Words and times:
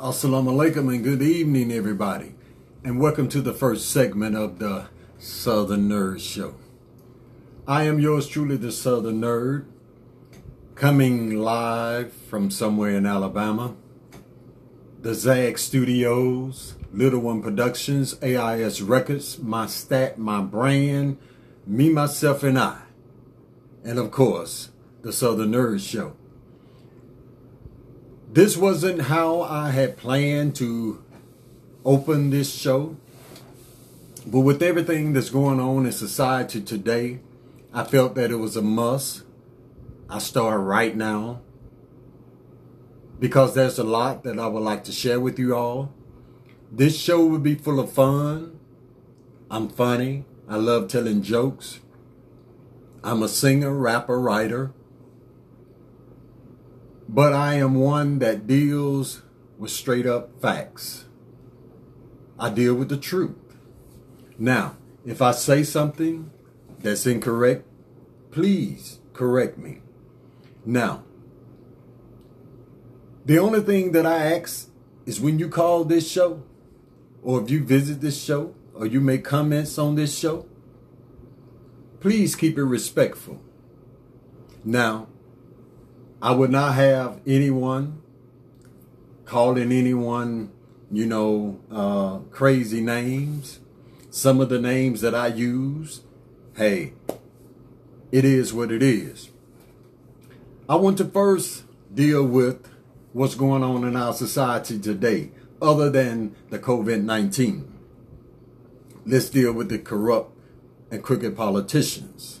Assalamu 0.00 0.54
alaikum 0.54 0.94
and 0.94 1.04
good 1.04 1.20
evening, 1.20 1.70
everybody. 1.70 2.34
And 2.82 2.98
welcome 2.98 3.28
to 3.28 3.42
the 3.42 3.52
first 3.52 3.90
segment 3.90 4.34
of 4.34 4.58
the 4.58 4.86
Southern 5.18 5.90
Nerd 5.90 6.20
Show. 6.20 6.54
I 7.68 7.82
am 7.84 8.00
yours 8.00 8.26
truly, 8.26 8.56
the 8.56 8.72
Southern 8.72 9.20
Nerd, 9.20 9.66
coming 10.74 11.38
live 11.38 12.14
from 12.14 12.50
somewhere 12.50 12.96
in 12.96 13.04
Alabama. 13.04 13.76
The 15.02 15.12
Zag 15.12 15.58
Studios, 15.58 16.76
Little 16.94 17.20
One 17.20 17.42
Productions, 17.42 18.16
AIS 18.22 18.80
Records, 18.80 19.38
my 19.38 19.66
stat, 19.66 20.16
my 20.16 20.40
brand, 20.40 21.18
me, 21.66 21.90
myself, 21.90 22.42
and 22.42 22.58
I. 22.58 22.80
And 23.84 23.98
of 23.98 24.10
course, 24.10 24.70
the 25.02 25.12
Southern 25.12 25.52
Nerd 25.52 25.86
Show. 25.86 26.16
This 28.32 28.56
wasn't 28.56 29.02
how 29.02 29.42
I 29.42 29.70
had 29.70 29.96
planned 29.96 30.54
to 30.56 31.02
open 31.84 32.30
this 32.30 32.54
show. 32.54 32.96
But 34.24 34.42
with 34.42 34.62
everything 34.62 35.14
that's 35.14 35.30
going 35.30 35.58
on 35.58 35.84
in 35.84 35.90
society 35.90 36.60
today, 36.60 37.18
I 37.74 37.82
felt 37.82 38.14
that 38.14 38.30
it 38.30 38.36
was 38.36 38.54
a 38.56 38.62
must. 38.62 39.24
I 40.08 40.20
start 40.20 40.60
right 40.60 40.94
now 40.94 41.40
because 43.18 43.54
there's 43.54 43.80
a 43.80 43.84
lot 43.84 44.22
that 44.22 44.38
I 44.38 44.46
would 44.46 44.62
like 44.62 44.84
to 44.84 44.92
share 44.92 45.18
with 45.18 45.36
you 45.36 45.56
all. 45.56 45.92
This 46.70 46.96
show 46.96 47.26
will 47.26 47.40
be 47.40 47.56
full 47.56 47.80
of 47.80 47.90
fun. 47.90 48.60
I'm 49.50 49.68
funny. 49.68 50.24
I 50.48 50.54
love 50.54 50.86
telling 50.86 51.22
jokes. 51.22 51.80
I'm 53.02 53.24
a 53.24 53.28
singer, 53.28 53.72
rapper, 53.72 54.20
writer 54.20 54.72
but 57.12 57.32
I 57.32 57.54
am 57.54 57.74
one 57.74 58.20
that 58.20 58.46
deals 58.46 59.22
with 59.58 59.72
straight 59.72 60.06
up 60.06 60.40
facts. 60.40 61.06
I 62.38 62.50
deal 62.50 62.74
with 62.76 62.88
the 62.88 62.96
truth. 62.96 63.34
Now, 64.38 64.76
if 65.04 65.20
I 65.20 65.32
say 65.32 65.64
something 65.64 66.30
that's 66.78 67.06
incorrect, 67.06 67.66
please 68.30 69.00
correct 69.12 69.58
me. 69.58 69.80
Now, 70.64 71.02
the 73.24 73.40
only 73.40 73.60
thing 73.62 73.90
that 73.90 74.06
I 74.06 74.36
ask 74.36 74.70
is 75.04 75.20
when 75.20 75.40
you 75.40 75.48
call 75.48 75.82
this 75.82 76.08
show, 76.08 76.44
or 77.24 77.42
if 77.42 77.50
you 77.50 77.64
visit 77.64 78.00
this 78.00 78.22
show, 78.22 78.54
or 78.72 78.86
you 78.86 79.00
make 79.00 79.24
comments 79.24 79.78
on 79.78 79.96
this 79.96 80.16
show, 80.16 80.46
please 81.98 82.36
keep 82.36 82.56
it 82.56 82.62
respectful. 82.62 83.42
Now, 84.64 85.08
I 86.22 86.32
would 86.32 86.50
not 86.50 86.74
have 86.74 87.20
anyone 87.26 88.02
calling 89.24 89.70
anyone, 89.70 90.50
you 90.90 91.06
know, 91.06 91.60
uh, 91.70 92.18
crazy 92.30 92.80
names. 92.80 93.60
Some 94.10 94.40
of 94.40 94.48
the 94.48 94.60
names 94.60 95.00
that 95.02 95.14
I 95.14 95.28
use, 95.28 96.02
hey, 96.56 96.94
it 98.10 98.24
is 98.24 98.52
what 98.52 98.72
it 98.72 98.82
is. 98.82 99.30
I 100.68 100.74
want 100.74 100.98
to 100.98 101.04
first 101.04 101.64
deal 101.94 102.26
with 102.26 102.68
what's 103.12 103.36
going 103.36 103.62
on 103.62 103.84
in 103.84 103.96
our 103.96 104.12
society 104.12 104.78
today, 104.78 105.30
other 105.62 105.88
than 105.88 106.34
the 106.50 106.58
COVID 106.58 107.04
19. 107.04 107.72
Let's 109.06 109.30
deal 109.30 109.52
with 109.52 109.68
the 109.68 109.78
corrupt 109.78 110.36
and 110.90 111.02
crooked 111.02 111.36
politicians. 111.36 112.40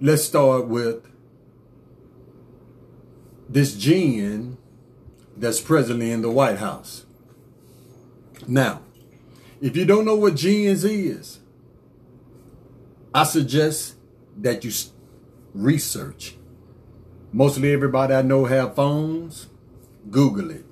Let's 0.00 0.22
start 0.22 0.68
with 0.68 1.09
this 3.50 3.74
jinn 3.74 4.56
that's 5.36 5.60
presently 5.60 6.12
in 6.12 6.22
the 6.22 6.30
White 6.30 6.58
House. 6.58 7.04
Now, 8.46 8.82
if 9.60 9.76
you 9.76 9.84
don't 9.84 10.04
know 10.04 10.14
what 10.14 10.36
jinns 10.36 10.84
is, 10.84 11.40
I 13.12 13.24
suggest 13.24 13.96
that 14.36 14.64
you 14.64 14.70
research. 15.52 16.36
Mostly 17.32 17.72
everybody 17.72 18.14
I 18.14 18.22
know 18.22 18.44
have 18.44 18.76
phones. 18.76 19.48
Google 20.10 20.50
it. 20.50 20.64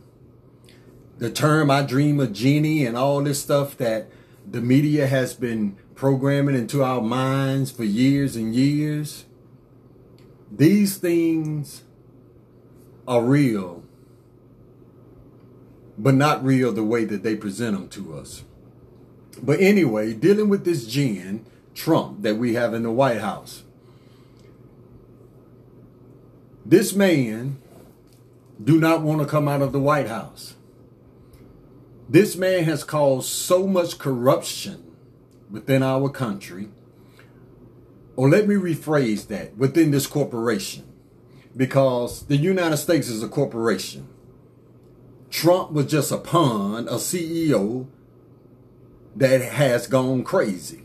The 1.19 1.31
term 1.31 1.71
I 1.71 1.83
dream 1.83 2.21
of 2.21 2.33
genie 2.33 2.87
and 2.87 2.97
all 2.97 3.22
this 3.22 3.43
stuff 3.43 3.77
that 3.78 4.09
the 4.49 4.60
media 4.60 5.09
has 5.09 5.34
been 5.34 5.77
programming 5.97 6.55
into 6.55 6.83
our 6.83 7.03
minds 7.03 7.72
for 7.72 7.83
years 7.83 8.37
and 8.37 8.55
years. 8.55 9.25
These 10.50 10.99
things 10.99 11.83
are 13.09 13.23
real, 13.23 13.83
but 15.97 16.15
not 16.15 16.45
real 16.45 16.71
the 16.71 16.85
way 16.85 17.05
that 17.07 17.23
they 17.23 17.35
present 17.35 17.75
them 17.75 17.89
to 17.89 18.15
us. 18.15 18.45
But 19.43 19.61
anyway, 19.61 20.13
dealing 20.13 20.51
with 20.51 20.65
this 20.65 20.87
jinn, 20.87 21.47
Trump, 21.75 22.23
that 22.23 22.37
we 22.37 22.55
have 22.55 22.75
in 22.75 22.83
the 22.83 22.93
White 22.93 23.21
House. 23.21 23.63
This 26.67 26.95
man 26.95 27.57
do 28.63 28.79
not 28.79 29.01
want 29.01 29.21
to 29.21 29.27
come 29.27 29.49
out 29.49 29.63
of 29.63 29.73
the 29.73 29.81
White 29.81 30.09
House. 30.09 30.55
This 32.11 32.37
man 32.37 32.65
has 32.65 32.85
caused 32.85 33.29
so 33.29 33.67
much 33.67 33.99
corruption 33.99 34.85
within 35.51 35.83
our 35.83 36.11
country. 36.11 36.69
Or 38.17 38.29
let 38.29 38.47
me 38.47 38.57
rephrase 38.57 39.29
that, 39.29 39.57
within 39.57 39.93
this 39.93 40.07
corporation 40.07 40.88
because 41.56 42.26
the 42.26 42.36
United 42.36 42.76
States 42.76 43.09
is 43.09 43.22
a 43.22 43.28
corporation. 43.28 44.09
Trump 45.31 45.72
was 45.72 45.86
just 45.86 46.10
a 46.10 46.19
pawn, 46.19 46.88
a 46.88 46.94
CEO 46.94 47.86
that 49.14 49.41
has 49.41 49.86
gone 49.86 50.25
crazy. 50.25 50.82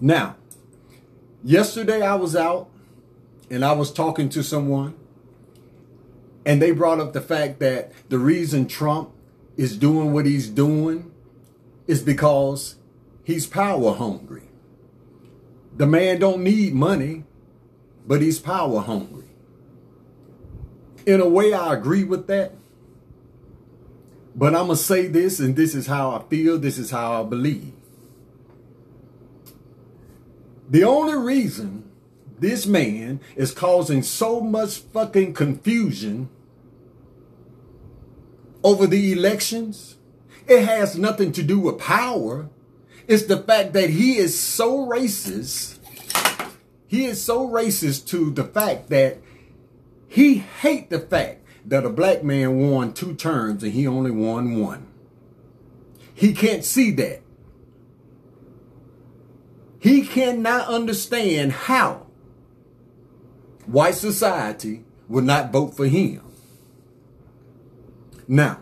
Now, 0.00 0.36
yesterday 1.42 2.02
I 2.02 2.14
was 2.14 2.36
out 2.36 2.68
and 3.50 3.64
I 3.64 3.72
was 3.72 3.92
talking 3.92 4.28
to 4.30 4.42
someone 4.42 4.94
and 6.46 6.62
they 6.62 6.70
brought 6.70 7.00
up 7.00 7.12
the 7.12 7.20
fact 7.20 7.58
that 7.60 7.92
the 8.08 8.18
reason 8.18 8.66
Trump 8.66 9.10
is 9.56 9.76
doing 9.76 10.12
what 10.12 10.24
he's 10.24 10.48
doing 10.48 11.10
is 11.86 12.00
because 12.00 12.76
he's 13.24 13.46
power 13.46 13.94
hungry. 13.94 14.48
The 15.76 15.86
man 15.86 16.18
don't 16.20 16.42
need 16.42 16.74
money 16.74 17.24
but 18.08 18.22
he's 18.22 18.40
power 18.40 18.80
hungry. 18.80 19.26
In 21.04 21.20
a 21.20 21.28
way, 21.28 21.52
I 21.52 21.74
agree 21.74 22.04
with 22.04 22.26
that. 22.26 22.52
But 24.34 24.54
I'm 24.54 24.66
going 24.66 24.78
to 24.78 24.82
say 24.82 25.06
this, 25.06 25.38
and 25.38 25.54
this 25.54 25.74
is 25.74 25.86
how 25.86 26.10
I 26.12 26.22
feel, 26.28 26.58
this 26.58 26.78
is 26.78 26.90
how 26.90 27.20
I 27.20 27.26
believe. 27.26 27.72
The 30.70 30.84
only 30.84 31.16
reason 31.16 31.84
this 32.38 32.66
man 32.66 33.20
is 33.36 33.52
causing 33.52 34.02
so 34.02 34.40
much 34.40 34.78
fucking 34.78 35.34
confusion 35.34 36.30
over 38.64 38.86
the 38.86 39.12
elections, 39.12 39.96
it 40.46 40.64
has 40.64 40.96
nothing 40.96 41.32
to 41.32 41.42
do 41.42 41.58
with 41.58 41.78
power. 41.78 42.48
It's 43.06 43.24
the 43.24 43.38
fact 43.38 43.72
that 43.74 43.90
he 43.90 44.16
is 44.16 44.38
so 44.38 44.86
racist 44.86 45.77
he 46.88 47.04
is 47.04 47.22
so 47.22 47.46
racist 47.46 48.06
to 48.08 48.30
the 48.30 48.44
fact 48.44 48.88
that 48.88 49.18
he 50.08 50.38
hate 50.38 50.88
the 50.88 50.98
fact 50.98 51.44
that 51.66 51.84
a 51.84 51.90
black 51.90 52.24
man 52.24 52.58
won 52.58 52.94
two 52.94 53.14
terms 53.14 53.62
and 53.62 53.72
he 53.72 53.86
only 53.86 54.10
won 54.10 54.58
one. 54.58 54.86
He 56.14 56.32
can't 56.32 56.64
see 56.64 56.90
that. 56.92 57.20
He 59.78 60.02
cannot 60.02 60.66
understand 60.66 61.52
how 61.52 62.06
white 63.66 63.94
society 63.94 64.84
will 65.08 65.22
not 65.22 65.52
vote 65.52 65.76
for 65.76 65.86
him. 65.86 66.22
Now, 68.26 68.60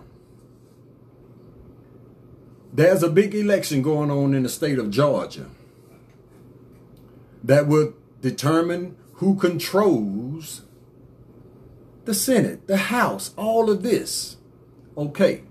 there's 2.73 3.05
a 3.05 3.09
big 3.09 3.35
election 3.35 3.83
going 3.83 4.11
on 4.11 4.35
in 4.35 4.43
the 4.43 4.49
state 4.49 4.79
of 4.79 4.91
Georgia 4.91 5.47
that 7.43 7.69
would 7.69 7.95
determine 8.27 8.97
who 9.15 9.37
controls 9.37 10.63
the 12.07 12.15
Senate, 12.15 12.67
the 12.67 12.77
House, 12.77 13.33
all 13.37 13.71
of 13.71 13.85
this. 13.85 14.37
Okay. 14.99 15.43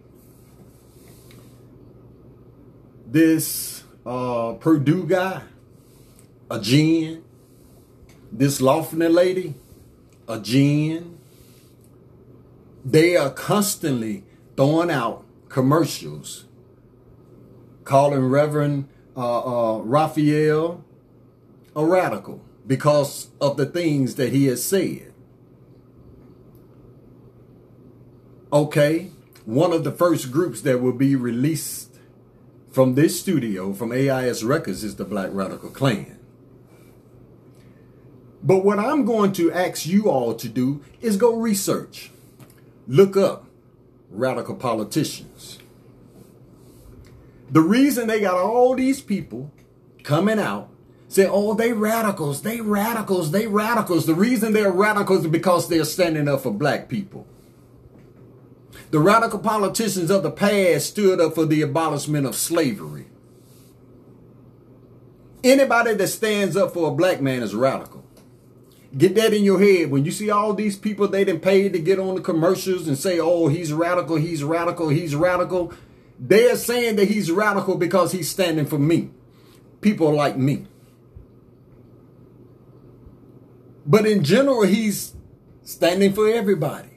This 3.07 3.83
uh, 4.05 4.53
Perdue 4.59 5.05
guy, 5.07 5.43
a 6.51 6.59
jinn. 6.59 7.23
This 8.29 8.59
Laughlin 8.59 9.13
lady, 9.13 9.53
a 10.27 10.37
jinn. 10.39 11.17
They 12.83 13.15
are 13.15 13.29
constantly 13.29 14.23
throwing 14.57 14.91
out 14.91 15.23
commercials 15.47 16.43
calling 17.85 18.25
Reverend 18.25 18.89
uh, 19.15 19.77
uh, 19.77 19.79
Raphael 19.79 20.83
a 21.75 21.85
radical 21.85 22.44
because 22.67 23.29
of 23.39 23.57
the 23.57 23.65
things 23.65 24.15
that 24.15 24.33
he 24.33 24.47
has 24.47 24.63
said. 24.63 25.13
Okay, 28.51 29.11
one 29.45 29.73
of 29.73 29.83
the 29.83 29.91
first 29.91 30.31
groups 30.31 30.61
that 30.61 30.81
will 30.81 30.93
be 30.93 31.15
released 31.15 31.97
from 32.71 32.95
this 32.95 33.19
studio, 33.19 33.73
from 33.73 33.91
AIS 33.91 34.43
Records, 34.43 34.83
is 34.83 34.95
the 34.95 35.05
Black 35.05 35.29
Radical 35.31 35.69
Clan. 35.69 36.19
But 38.41 38.63
what 38.63 38.79
I'm 38.79 39.05
going 39.05 39.33
to 39.33 39.51
ask 39.51 39.85
you 39.85 40.09
all 40.09 40.35
to 40.35 40.47
do 40.47 40.83
is 41.01 41.17
go 41.17 41.35
research. 41.35 42.11
Look 42.87 43.17
up 43.17 43.47
radical 44.09 44.55
politicians. 44.55 45.59
The 47.49 47.61
reason 47.61 48.07
they 48.07 48.21
got 48.21 48.35
all 48.35 48.75
these 48.75 49.01
people 49.01 49.51
coming 50.03 50.39
out 50.39 50.69
say, 51.15 51.27
oh, 51.29 51.53
they 51.53 51.71
radicals, 51.71 52.41
they 52.41 52.59
radicals, 52.59 53.31
they 53.31 53.47
radicals. 53.47 54.05
The 54.05 54.13
reason 54.13 54.51
they're 54.51 54.71
radicals 54.71 55.21
is 55.21 55.31
because 55.31 55.69
they're 55.69 55.85
standing 55.85 56.27
up 56.27 56.41
for 56.41 56.51
black 56.51 56.89
people. 56.89 57.25
The 58.91 58.99
radical 58.99 59.39
politicians 59.39 60.09
of 60.09 60.23
the 60.23 60.31
past 60.31 60.87
stood 60.87 61.21
up 61.21 61.35
for 61.35 61.45
the 61.45 61.61
abolishment 61.61 62.25
of 62.25 62.35
slavery. 62.35 63.05
Anybody 65.41 65.93
that 65.93 66.07
stands 66.07 66.57
up 66.57 66.73
for 66.73 66.89
a 66.89 66.95
black 66.95 67.21
man 67.21 67.41
is 67.41 67.55
radical. 67.55 68.03
Get 68.97 69.15
that 69.15 69.33
in 69.33 69.43
your 69.43 69.59
head. 69.59 69.91
When 69.91 70.03
you 70.03 70.11
see 70.11 70.29
all 70.29 70.53
these 70.53 70.77
people 70.77 71.07
they 71.07 71.23
done 71.23 71.39
paid 71.39 71.73
to 71.73 71.79
get 71.79 71.99
on 71.99 72.15
the 72.15 72.21
commercials 72.21 72.87
and 72.87 72.97
say, 72.97 73.19
oh, 73.19 73.47
he's 73.47 73.71
radical, 73.71 74.17
he's 74.17 74.43
radical, 74.43 74.89
he's 74.89 75.15
radical. 75.15 75.73
They're 76.19 76.57
saying 76.57 76.97
that 76.97 77.07
he's 77.07 77.31
radical 77.31 77.75
because 77.75 78.11
he's 78.11 78.29
standing 78.29 78.65
for 78.65 78.79
me. 78.79 79.11
People 79.79 80.13
like 80.13 80.35
me. 80.35 80.67
But 83.85 84.05
in 84.05 84.23
general, 84.23 84.63
he's 84.63 85.13
standing 85.63 86.13
for 86.13 86.27
everybody. 86.27 86.89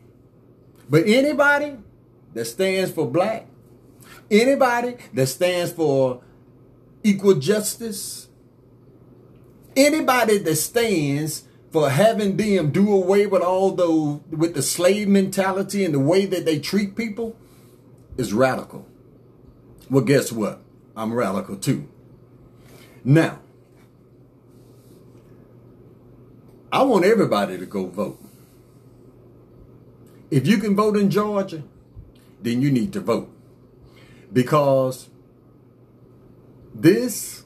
But 0.88 1.06
anybody 1.06 1.76
that 2.34 2.46
stands 2.46 2.90
for 2.90 3.06
black, 3.06 3.46
anybody 4.30 4.96
that 5.12 5.26
stands 5.26 5.72
for 5.72 6.22
equal 7.02 7.34
justice, 7.34 8.28
anybody 9.76 10.38
that 10.38 10.56
stands 10.56 11.44
for 11.70 11.90
having 11.90 12.36
them 12.36 12.70
do 12.70 12.92
away 12.92 13.26
with 13.26 13.42
all 13.42 13.72
the 13.72 13.90
with 14.34 14.54
the 14.54 14.62
slave 14.62 15.08
mentality 15.08 15.84
and 15.84 15.92
the 15.94 15.98
way 15.98 16.24
that 16.24 16.46
they 16.46 16.58
treat 16.58 16.96
people 16.96 17.36
is 18.16 18.32
radical. 18.32 18.86
Well, 19.90 20.04
guess 20.04 20.32
what? 20.32 20.62
I'm 20.96 21.12
radical 21.12 21.56
too. 21.56 21.88
Now, 23.04 23.40
I 26.70 26.82
want 26.82 27.04
everybody 27.04 27.56
to 27.58 27.66
go 27.66 27.86
vote. 27.86 28.20
If 30.30 30.46
you 30.46 30.58
can 30.58 30.76
vote 30.76 30.96
in 30.96 31.10
Georgia, 31.10 31.62
then 32.42 32.60
you 32.60 32.70
need 32.70 32.92
to 32.92 33.00
vote. 33.00 33.32
Because 34.32 35.08
this 36.74 37.44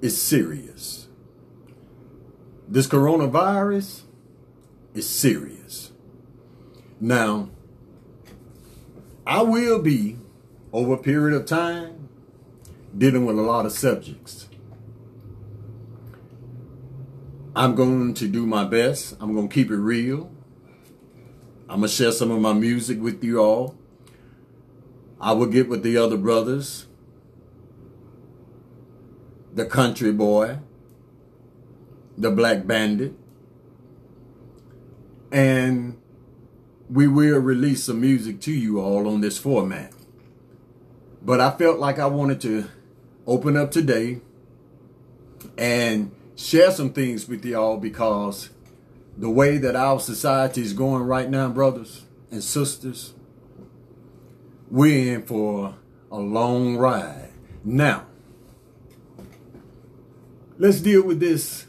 is 0.00 0.20
serious. 0.20 1.08
This 2.66 2.86
coronavirus 2.86 4.02
is 4.94 5.08
serious. 5.08 5.92
Now, 6.98 7.50
I 9.26 9.42
will 9.42 9.80
be, 9.82 10.16
over 10.72 10.94
a 10.94 10.98
period 10.98 11.36
of 11.36 11.46
time, 11.46 12.08
dealing 12.96 13.26
with 13.26 13.38
a 13.38 13.42
lot 13.42 13.66
of 13.66 13.72
subjects. 13.72 14.48
I'm 17.56 17.74
going 17.74 18.12
to 18.12 18.28
do 18.28 18.46
my 18.46 18.64
best. 18.64 19.16
I'm 19.18 19.32
going 19.34 19.48
to 19.48 19.54
keep 19.54 19.70
it 19.70 19.78
real. 19.78 20.30
I'm 21.70 21.80
going 21.80 21.88
to 21.88 21.88
share 21.88 22.12
some 22.12 22.30
of 22.30 22.38
my 22.38 22.52
music 22.52 23.00
with 23.00 23.24
you 23.24 23.38
all. 23.38 23.78
I 25.18 25.32
will 25.32 25.46
get 25.46 25.66
with 25.66 25.82
the 25.82 25.96
other 25.96 26.18
brothers. 26.18 26.86
The 29.54 29.64
country 29.64 30.12
boy. 30.12 30.58
The 32.18 32.30
black 32.30 32.66
bandit. 32.66 33.14
And 35.32 35.98
we 36.90 37.08
will 37.08 37.38
release 37.38 37.84
some 37.84 38.02
music 38.02 38.38
to 38.42 38.52
you 38.52 38.80
all 38.80 39.08
on 39.08 39.22
this 39.22 39.38
format. 39.38 39.94
But 41.22 41.40
I 41.40 41.52
felt 41.52 41.78
like 41.78 41.98
I 41.98 42.06
wanted 42.06 42.42
to 42.42 42.68
open 43.26 43.56
up 43.56 43.70
today 43.70 44.20
and 45.56 46.12
share 46.36 46.70
some 46.70 46.92
things 46.92 47.26
with 47.26 47.44
y'all 47.44 47.78
because 47.78 48.50
the 49.16 49.30
way 49.30 49.56
that 49.58 49.74
our 49.74 49.98
society 49.98 50.60
is 50.60 50.74
going 50.74 51.02
right 51.02 51.28
now, 51.28 51.48
brothers 51.48 52.04
and 52.30 52.44
sisters, 52.44 53.14
we're 54.70 55.14
in 55.14 55.22
for 55.22 55.74
a 56.12 56.18
long 56.18 56.76
ride. 56.76 57.30
Now, 57.64 58.06
let's 60.58 60.80
deal 60.80 61.02
with 61.02 61.18
this 61.18 61.66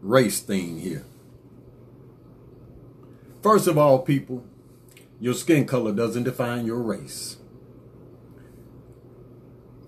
race 0.00 0.40
thing 0.40 0.80
here. 0.80 1.04
First 3.42 3.66
of 3.68 3.76
all, 3.76 4.00
people, 4.00 4.44
your 5.20 5.34
skin 5.34 5.66
color 5.66 5.92
doesn't 5.92 6.24
define 6.24 6.66
your 6.66 6.80
race. 6.80 7.36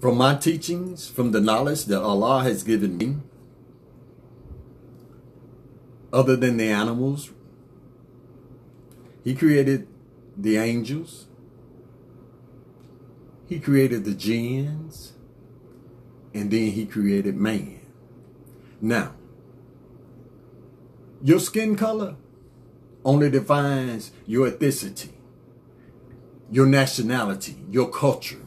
From 0.01 0.17
my 0.17 0.37
teachings, 0.37 1.09
from 1.09 1.33
the 1.33 1.41
knowledge 1.41 1.87
that 1.87 2.01
Allah 2.01 2.43
has 2.45 2.63
given 2.63 2.97
me, 2.99 3.17
other 6.13 6.37
than 6.37 6.57
the 6.57 6.71
animals. 6.71 7.31
He 9.25 9.35
created 9.35 9.87
the 10.37 10.57
angels. 10.57 11.27
He 13.47 13.61
created 13.61 14.05
the 14.05 14.15
jinns. 14.15 15.13
And 16.35 16.51
then 16.51 16.71
he 16.73 16.87
created 16.87 17.37
man. 17.37 17.81
Now, 18.81 19.15
your 21.23 21.41
skin 21.41 21.75
color 21.75 22.17
only 23.05 23.31
defines 23.31 24.13
your 24.27 24.51
ethnicity, 24.51 25.11
your 26.51 26.67
nationality, 26.67 27.57
your 27.71 27.89
culture, 27.91 28.43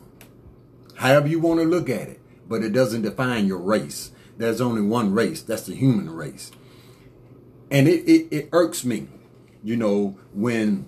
however 0.95 1.27
you 1.27 1.39
want 1.39 1.59
to 1.59 1.65
look 1.65 1.89
at 1.89 2.07
it, 2.07 2.19
but 2.47 2.63
it 2.63 2.71
doesn't 2.71 3.01
define 3.01 3.47
your 3.47 3.57
race. 3.57 4.11
There's 4.37 4.61
only 4.61 4.81
one 4.81 5.13
race, 5.13 5.41
that's 5.41 5.63
the 5.63 5.75
human 5.75 6.09
race. 6.09 6.51
And 7.71 7.87
it, 7.87 8.03
it, 8.07 8.27
it 8.31 8.49
irks 8.51 8.83
me, 8.83 9.07
you 9.63 9.77
know, 9.77 10.17
when 10.33 10.85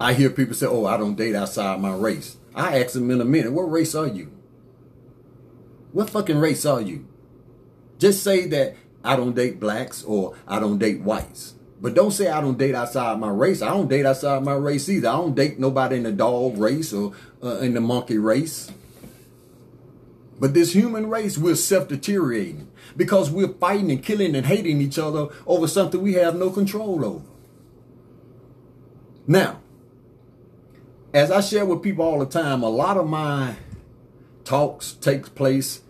I 0.00 0.12
hear 0.14 0.28
people 0.28 0.54
say, 0.54 0.66
oh, 0.66 0.84
I 0.84 0.96
don't 0.96 1.14
date 1.14 1.36
outside 1.36 1.80
my 1.80 1.94
race. 1.94 2.36
I 2.54 2.80
ask 2.80 2.94
them 2.94 3.10
in 3.10 3.20
a 3.20 3.24
minute, 3.24 3.52
what 3.52 3.70
race 3.70 3.94
are 3.94 4.06
you? 4.06 4.32
What 5.92 6.10
fucking 6.10 6.38
race 6.38 6.66
are 6.66 6.80
you? 6.80 7.06
Just 7.98 8.24
say 8.24 8.46
that 8.48 8.76
I 9.04 9.14
don't 9.14 9.34
date 9.34 9.60
blacks 9.60 10.02
or 10.02 10.34
I 10.48 10.58
don't 10.58 10.78
date 10.78 11.02
whites. 11.02 11.54
But 11.80 11.94
don't 11.94 12.10
say 12.10 12.28
I 12.28 12.40
don't 12.40 12.58
date 12.58 12.74
outside 12.74 13.20
my 13.20 13.30
race. 13.30 13.62
I 13.62 13.68
don't 13.68 13.88
date 13.88 14.06
outside 14.06 14.42
my 14.42 14.54
race 14.54 14.88
either. 14.88 15.08
I 15.08 15.16
don't 15.16 15.34
date 15.34 15.58
nobody 15.58 15.96
in 15.96 16.02
the 16.02 16.12
dog 16.12 16.58
race 16.58 16.92
or 16.92 17.12
uh, 17.42 17.58
in 17.58 17.74
the 17.74 17.80
monkey 17.80 18.18
race. 18.18 18.70
But 20.38 20.54
this 20.54 20.72
human 20.72 21.08
race, 21.08 21.38
we're 21.38 21.54
self-deteriorating 21.54 22.68
because 22.96 23.30
we're 23.30 23.48
fighting 23.48 23.90
and 23.90 24.02
killing 24.02 24.34
and 24.34 24.46
hating 24.46 24.80
each 24.80 24.98
other 24.98 25.28
over 25.46 25.68
something 25.68 26.02
we 26.02 26.14
have 26.14 26.36
no 26.36 26.50
control 26.50 27.04
over. 27.04 27.24
Now, 29.26 29.60
as 31.12 31.30
I 31.30 31.40
share 31.40 31.64
with 31.64 31.82
people 31.82 32.04
all 32.04 32.18
the 32.18 32.26
time, 32.26 32.62
a 32.62 32.68
lot 32.68 32.96
of 32.96 33.08
my 33.08 33.56
talks 34.44 34.92
takes 34.92 35.28
place 35.28 35.82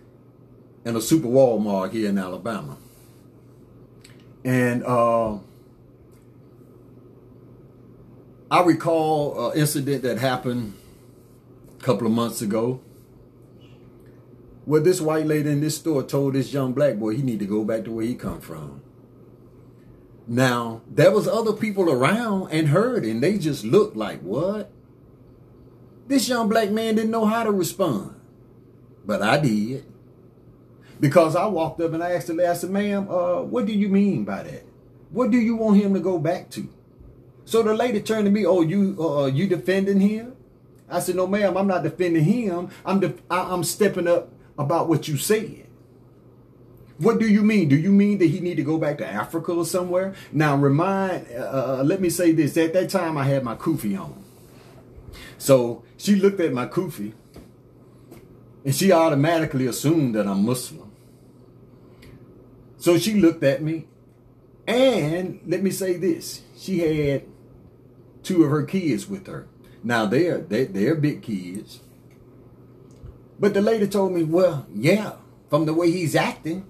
in 0.85 0.95
a 0.95 1.01
super 1.01 1.29
Walmart 1.29 1.93
here 1.93 2.11
in 2.11 2.19
Alabama. 2.19 2.77
And 4.45 4.85
uh, 4.85 5.39
I 8.51 8.63
recall 8.63 9.51
an 9.51 9.59
incident 9.59 10.03
that 10.03 10.19
happened 10.19 10.75
a 11.81 11.83
couple 11.83 12.07
of 12.07 12.13
months 12.13 12.43
ago 12.43 12.81
where 14.65 14.81
this 14.81 15.01
white 15.01 15.27
lady 15.27 15.51
in 15.51 15.61
this 15.61 15.77
store 15.77 16.03
told 16.03 16.35
this 16.35 16.53
young 16.53 16.73
black 16.73 16.97
boy 16.97 17.15
he 17.15 17.23
need 17.23 17.39
to 17.39 17.47
go 17.47 17.65
back 17.65 17.85
to 17.85 17.91
where 17.91 18.07
he 18.07 18.15
come 18.15 18.41
from. 18.41 18.83
Now, 20.27 20.81
there 20.89 21.13
was 21.13 21.29
other 21.29 21.53
people 21.53 21.91
around 21.91 22.51
and 22.51 22.69
heard 22.69 23.05
and 23.05 23.23
they 23.23 23.37
just 23.37 23.65
looked 23.65 23.97
like, 23.97 24.21
what? 24.21 24.71
This 26.07 26.29
young 26.29 26.49
black 26.49 26.71
man 26.71 26.95
didn't 26.95 27.11
know 27.11 27.27
how 27.27 27.45
to 27.45 27.51
respond. 27.51 28.15
But 29.05 29.21
I 29.21 29.39
did. 29.39 29.85
Because 30.99 31.37
I 31.37 31.47
walked 31.47 31.81
up 31.81 31.93
and 31.93 32.03
I 32.03 32.13
asked 32.13 32.29
the 32.29 32.35
lady, 32.35 32.49
I 32.49 32.55
said, 32.55 32.71
ma'am, 32.71 33.09
uh, 33.11 33.43
what 33.43 33.67
do 33.67 33.73
you 33.73 33.89
mean 33.89 34.25
by 34.25 34.45
that? 34.45 34.65
What 35.11 35.31
do 35.31 35.39
you 35.39 35.57
want 35.57 35.81
him 35.81 35.93
to 35.95 36.01
go 36.01 36.19
back 36.19 36.51
to? 36.51 36.69
So 37.45 37.63
the 37.63 37.75
lady 37.75 38.01
turned 38.01 38.25
to 38.25 38.31
me, 38.31 38.47
oh, 38.47 38.63
you 38.63 38.97
uh, 38.99 39.27
you 39.27 39.47
defending 39.47 40.01
him? 40.01 40.35
I 40.89 41.01
said, 41.01 41.17
no, 41.17 41.27
ma'am, 41.27 41.57
I'm 41.57 41.67
not 41.67 41.83
defending 41.83 42.25
him. 42.25 42.71
I'm, 42.87 43.19
I, 43.31 43.53
am 43.53 43.65
stepping 43.65 44.09
up 44.09 44.31
about 44.59 44.89
what 44.89 45.09
you 45.09 45.17
said. 45.17 45.67
What 46.99 47.19
do 47.19 47.27
you 47.27 47.43
mean? 47.43 47.69
Do 47.69 47.77
you 47.77 47.91
mean 47.91 48.19
that 48.19 48.27
he 48.27 48.41
need 48.41 48.57
to 48.57 48.63
go 48.63 48.79
back 48.79 48.99
to 48.99 49.07
Africa 49.07 49.53
or 49.53 49.67
somewhere? 49.67 50.15
Now, 50.33 50.57
remind, 50.57 51.27
uh, 51.33 51.83
let 51.85 52.01
me 52.01 52.09
say 52.09 52.33
this. 52.33 52.57
At 52.57 52.73
that 52.75 52.89
time, 52.89 53.19
I 53.19 53.25
had 53.25 53.43
my 53.43 53.57
kufi 53.57 53.99
on. 53.99 54.23
So 55.39 55.85
she 55.97 56.15
looked 56.15 56.41
at 56.41 56.53
my 56.53 56.67
kufi 56.67 57.13
and 58.65 58.75
she 58.75 58.93
automatically 58.93 59.67
assumed 59.67 60.15
that 60.15 60.27
I'm 60.27 60.45
Muslim. 60.45 60.91
So 62.79 62.99
she 62.99 63.15
looked 63.15 63.43
at 63.43 63.63
me 63.63 63.87
and 64.67 65.41
let 65.47 65.63
me 65.63 65.71
say 65.71 65.97
this. 65.97 66.43
She 66.57 66.79
had 66.79 67.25
two 68.23 68.45
of 68.45 68.51
her 68.51 68.63
kids 68.65 69.09
with 69.09 69.27
her. 69.27 69.49
Now 69.83 70.07
they're, 70.07 70.39
they, 70.39 70.65
they're 70.65 70.95
big 70.95 71.23
kids. 71.23 71.81
But 73.39 73.55
the 73.55 73.61
lady 73.61 73.87
told 73.89 74.13
me, 74.13 74.23
well, 74.23 74.67
yeah, 74.73 75.15
from 75.51 75.67
the 75.67 75.75
way 75.75 75.91
he's 75.91 76.15
acting, 76.15 76.67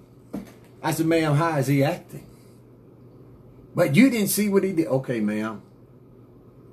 I 0.81 0.91
said, 0.91 1.05
ma'am, 1.05 1.35
how 1.35 1.57
is 1.57 1.67
he 1.67 1.83
acting? 1.83 2.25
But 3.75 3.95
you 3.95 4.09
didn't 4.09 4.29
see 4.29 4.49
what 4.49 4.63
he 4.63 4.71
did. 4.71 4.87
Okay, 4.87 5.19
ma'am. 5.19 5.61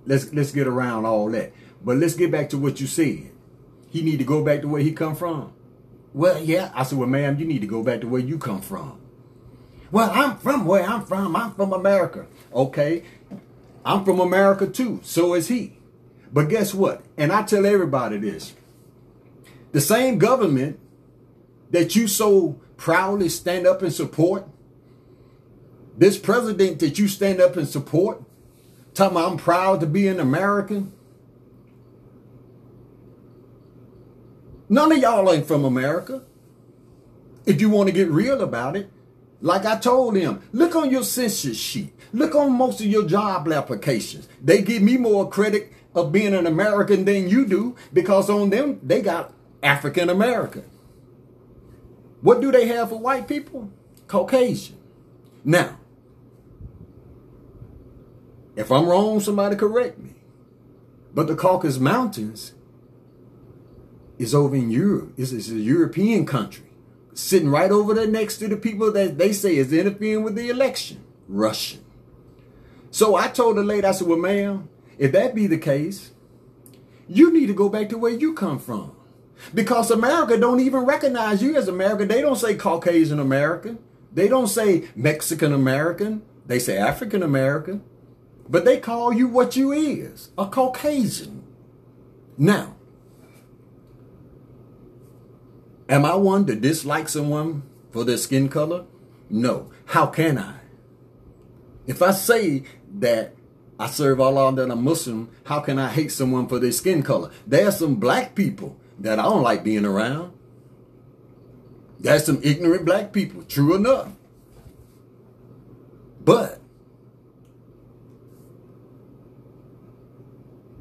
Let's 0.07 0.33
let's 0.33 0.53
get 0.53 0.67
around 0.67 1.05
all 1.05 1.31
that. 1.31 1.53
But 1.85 1.97
let's 1.97 2.15
get 2.15 2.31
back 2.31 2.51
to 2.51 2.59
what 2.59 2.81
you 2.81 2.87
said. 2.87 3.31
He 3.91 4.03
need 4.03 4.19
to 4.19 4.25
go 4.25 4.45
back 4.45 4.63
to 4.63 4.69
where 4.69 4.83
he 4.83 4.93
come 4.93 5.17
from. 5.17 5.53
Well, 6.15 6.43
yeah. 6.43 6.71
I 6.75 6.85
said, 6.85 6.99
well, 6.99 7.09
ma'am, 7.09 7.39
you 7.39 7.45
need 7.45 7.61
to 7.61 7.67
go 7.67 7.83
back 7.83 8.01
to 8.03 8.09
where 8.09 8.21
you 8.21 8.39
come 8.39 8.61
from. 8.61 9.01
Well, 9.91 10.11
I'm 10.11 10.39
from 10.39 10.65
where 10.65 10.85
I'm 10.85 11.05
from. 11.05 11.37
I'm 11.37 11.53
from 11.55 11.73
America. 11.73 12.27
Okay. 12.55 13.05
I'm 13.85 14.05
from 14.05 14.21
America 14.21 14.67
too. 14.67 15.01
So 15.03 15.35
is 15.35 15.49
he. 15.49 15.79
But 16.33 16.49
guess 16.49 16.73
what? 16.73 17.03
And 17.17 17.33
I 17.33 17.43
tell 17.43 17.67
everybody 17.67 18.19
this. 18.19 18.55
The 19.73 19.81
same 19.81 20.19
government 20.19 20.79
that 21.71 21.97
you 21.97 22.07
so 22.07 22.61
proudly 22.77 23.29
stand 23.29 23.67
up 23.67 23.83
and 23.83 23.93
support? 23.93 24.47
This 25.97 26.19
president 26.19 26.79
that 26.81 26.99
you 26.99 27.09
stand 27.09 27.41
up 27.41 27.57
and 27.57 27.67
support? 27.67 28.23
Talking 28.95 29.17
about 29.17 29.33
I'm 29.33 29.39
proud 29.39 29.81
to 29.81 29.87
be 29.87 30.07
an 30.09 30.21
American? 30.21 30.93
None 34.69 34.93
of 34.93 34.99
y'all 34.99 35.31
ain't 35.31 35.47
from 35.47 35.65
America. 35.65 36.23
If 37.45 37.61
you 37.61 37.69
want 37.71 37.89
to 37.89 37.93
get 37.93 38.09
real 38.09 38.41
about 38.41 38.77
it, 38.77 38.91
like 39.41 39.67
I 39.67 39.79
told 39.79 40.17
him, 40.17 40.43
look 40.53 40.77
on 40.77 40.91
your 40.91 41.03
census 41.03 41.59
sheet. 41.59 41.93
Look 42.13 42.35
on 42.35 42.53
most 42.53 42.81
of 42.81 42.87
your 42.87 43.07
job 43.07 43.51
applications. 43.51 44.29
They 44.43 44.63
give 44.63 44.83
me 44.83 44.97
more 44.97 45.29
credit 45.29 45.73
of 45.95 46.13
being 46.13 46.35
an 46.35 46.47
American 46.47 47.05
than 47.05 47.29
you 47.29 47.45
do 47.45 47.77
because 47.93 48.31
on 48.31 48.51
them, 48.51 48.79
they 48.83 49.03
got 49.03 49.33
African 49.63 50.11
American. 50.11 50.65
What 52.21 52.41
do 52.41 52.53
they 52.53 52.67
have 52.69 52.91
for 52.91 52.99
white 52.99 53.29
people? 53.29 53.71
Caucasian. 54.07 54.77
Now, 55.45 55.79
if 58.55 58.71
I'm 58.71 58.87
wrong, 58.87 59.21
somebody 59.21 59.57
correct 59.57 59.99
me. 59.99 60.15
But 61.15 61.27
the 61.27 61.35
Caucasus 61.35 61.79
Mountains 61.79 62.55
is 64.19 64.35
over 64.35 64.55
in 64.55 64.71
Europe. 64.71 65.15
It's, 65.17 65.33
it's 65.33 65.49
a 65.49 65.55
European 65.55 66.27
country. 66.27 66.67
Sitting 67.15 67.51
right 67.51 67.71
over 67.71 67.93
there 67.93 68.07
next 68.07 68.39
to 68.39 68.49
the 68.49 68.57
people 68.57 68.91
that 68.93 69.19
they 69.19 69.33
say 69.33 69.57
is 69.57 69.73
interfering 69.73 70.23
with 70.23 70.35
the 70.35 70.49
election. 70.49 71.05
Russian. 71.29 71.85
So 72.91 73.17
I 73.17 73.29
told 73.29 73.57
the 73.57 73.63
lady, 73.63 73.87
I 73.87 73.93
said, 73.93 74.07
well, 74.07 74.19
ma'am, 74.19 74.69
if 74.99 75.13
that 75.13 75.35
be 75.35 75.47
the 75.47 75.59
case, 75.59 76.13
you 77.09 77.33
need 77.33 77.47
to 77.47 77.55
go 77.55 77.69
back 77.69 77.89
to 77.91 77.99
where 77.99 78.13
you 78.13 78.35
come 78.35 78.59
from. 78.59 78.95
Because 79.55 79.91
America 79.91 80.37
don't 80.37 80.61
even 80.61 80.81
recognize 80.81 81.43
you 81.43 81.57
as 81.57 81.69
American. 81.69 82.09
They 82.09 82.21
don't 82.21 82.37
say 82.37 82.55
Caucasian 82.55 83.19
American. 83.19 83.79
They 84.13 84.29
don't 84.29 84.49
say 84.49 84.89
Mexican 84.95 85.53
American. 85.53 86.23
They 86.47 86.59
say 86.59 86.77
African 86.77 87.23
American. 87.23 87.83
But 88.49 88.65
they 88.65 88.79
call 88.79 89.13
you 89.13 89.29
what 89.29 89.57
you 89.57 89.73
is, 89.73 90.31
a 90.37 90.47
Caucasian. 90.47 91.45
Now, 92.37 92.77
am 95.89 96.05
I 96.05 96.15
one 96.17 96.47
to 96.47 96.57
dislike 96.57 97.09
someone 97.09 97.63
for 97.91 98.05
their 98.05 98.17
skin 98.17 98.49
color? 98.49 98.85
No. 99.31 99.71
How 99.87 100.07
can 100.07 100.39
I? 100.39 100.57
If 101.87 102.03
I 102.03 102.13
say 102.13 102.65
that 102.99 103.35
I 103.79 103.87
serve 103.87 104.21
Allah 104.21 104.49
and 104.49 104.73
I'm 104.73 104.85
Muslim, 104.85 105.31
how 105.45 105.61
can 105.61 105.79
I 105.79 105.89
hate 105.89 106.13
someone 106.13 106.47
for 106.47 106.59
their 106.59 106.73
skin 106.73 107.03
color? 107.03 107.31
There 107.47 107.67
are 107.67 107.73
some 107.73 107.97
black 107.97 108.35
people 108.35 108.77
that 109.03 109.19
I 109.19 109.25
don't 109.25 109.43
like 109.43 109.65
being 109.65 109.85
around. 109.85 110.33
That's 111.99 112.25
some 112.25 112.41
ignorant 112.43 112.85
black 112.85 113.13
people, 113.13 113.43
true 113.43 113.75
enough. 113.75 114.11
But 116.25 116.61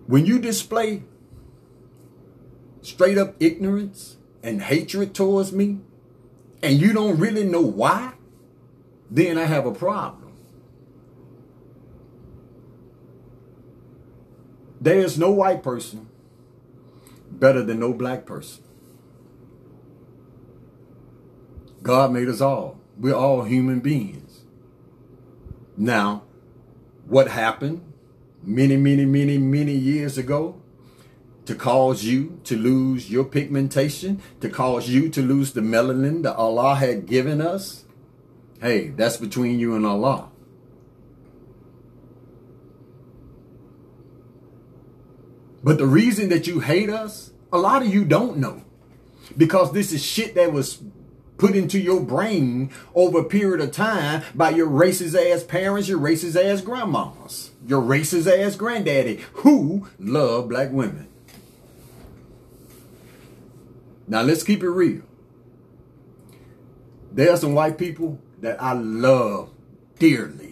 when 0.05 0.25
you 0.25 0.37
display 0.39 1.03
straight 2.83 3.17
up 3.17 3.35
ignorance 3.39 4.17
and 4.43 4.61
hatred 4.61 5.15
towards 5.15 5.51
me, 5.51 5.79
and 6.61 6.79
you 6.79 6.93
don't 6.93 7.17
really 7.17 7.43
know 7.43 7.61
why, 7.61 8.13
then 9.09 9.39
I 9.39 9.45
have 9.45 9.65
a 9.65 9.73
problem. 9.73 10.33
There 14.79 14.99
is 14.99 15.17
no 15.17 15.31
white 15.31 15.63
person 15.63 16.07
better 17.41 17.63
than 17.63 17.79
no 17.79 17.91
black 17.91 18.25
person. 18.25 18.63
God 21.81 22.13
made 22.13 22.29
us 22.29 22.39
all. 22.39 22.79
We're 22.97 23.15
all 23.15 23.43
human 23.43 23.79
beings. 23.79 24.45
Now, 25.75 26.23
what 27.07 27.29
happened 27.29 27.81
many, 28.43 28.77
many, 28.77 29.05
many, 29.05 29.39
many 29.39 29.73
years 29.73 30.19
ago 30.19 30.61
to 31.45 31.55
cause 31.55 32.03
you 32.03 32.39
to 32.43 32.55
lose 32.55 33.09
your 33.09 33.23
pigmentation, 33.23 34.21
to 34.39 34.47
cause 34.47 34.87
you 34.87 35.09
to 35.09 35.21
lose 35.23 35.53
the 35.53 35.61
melanin 35.61 36.21
that 36.21 36.35
Allah 36.35 36.75
had 36.75 37.07
given 37.07 37.41
us? 37.41 37.85
Hey, 38.61 38.89
that's 38.89 39.17
between 39.17 39.57
you 39.57 39.75
and 39.75 39.85
Allah. 39.85 40.30
But 45.63 45.77
the 45.77 45.87
reason 45.87 46.29
that 46.29 46.47
you 46.47 46.59
hate 46.59 46.89
us, 46.89 47.31
a 47.51 47.57
lot 47.57 47.81
of 47.81 47.93
you 47.93 48.05
don't 48.05 48.37
know. 48.37 48.63
Because 49.37 49.71
this 49.71 49.91
is 49.93 50.03
shit 50.03 50.35
that 50.35 50.51
was 50.51 50.81
put 51.37 51.55
into 51.55 51.79
your 51.79 52.01
brain 52.01 52.71
over 52.93 53.19
a 53.19 53.23
period 53.23 53.61
of 53.61 53.71
time 53.71 54.21
by 54.35 54.51
your 54.51 54.67
racist 54.67 55.15
ass 55.15 55.43
parents, 55.43 55.89
your 55.89 55.99
racist 55.99 56.35
ass 56.35 56.61
grandmamas, 56.61 57.49
your 57.65 57.81
racist 57.81 58.27
ass 58.27 58.55
granddaddy 58.55 59.19
who 59.33 59.87
love 59.99 60.49
black 60.49 60.71
women. 60.71 61.07
Now 64.07 64.21
let's 64.21 64.43
keep 64.43 64.61
it 64.61 64.69
real. 64.69 65.03
There 67.11 67.31
are 67.31 67.37
some 67.37 67.55
white 67.55 67.77
people 67.77 68.19
that 68.41 68.61
I 68.61 68.73
love 68.73 69.49
dearly. 69.97 70.50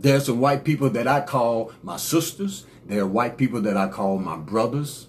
There's 0.00 0.26
some 0.26 0.38
white 0.38 0.62
people 0.62 0.90
that 0.90 1.08
I 1.08 1.20
call 1.22 1.72
my 1.82 1.96
sisters. 1.96 2.66
There 2.86 3.02
are 3.02 3.06
white 3.06 3.36
people 3.36 3.60
that 3.62 3.76
I 3.76 3.88
call 3.88 4.18
my 4.18 4.36
brothers. 4.36 5.08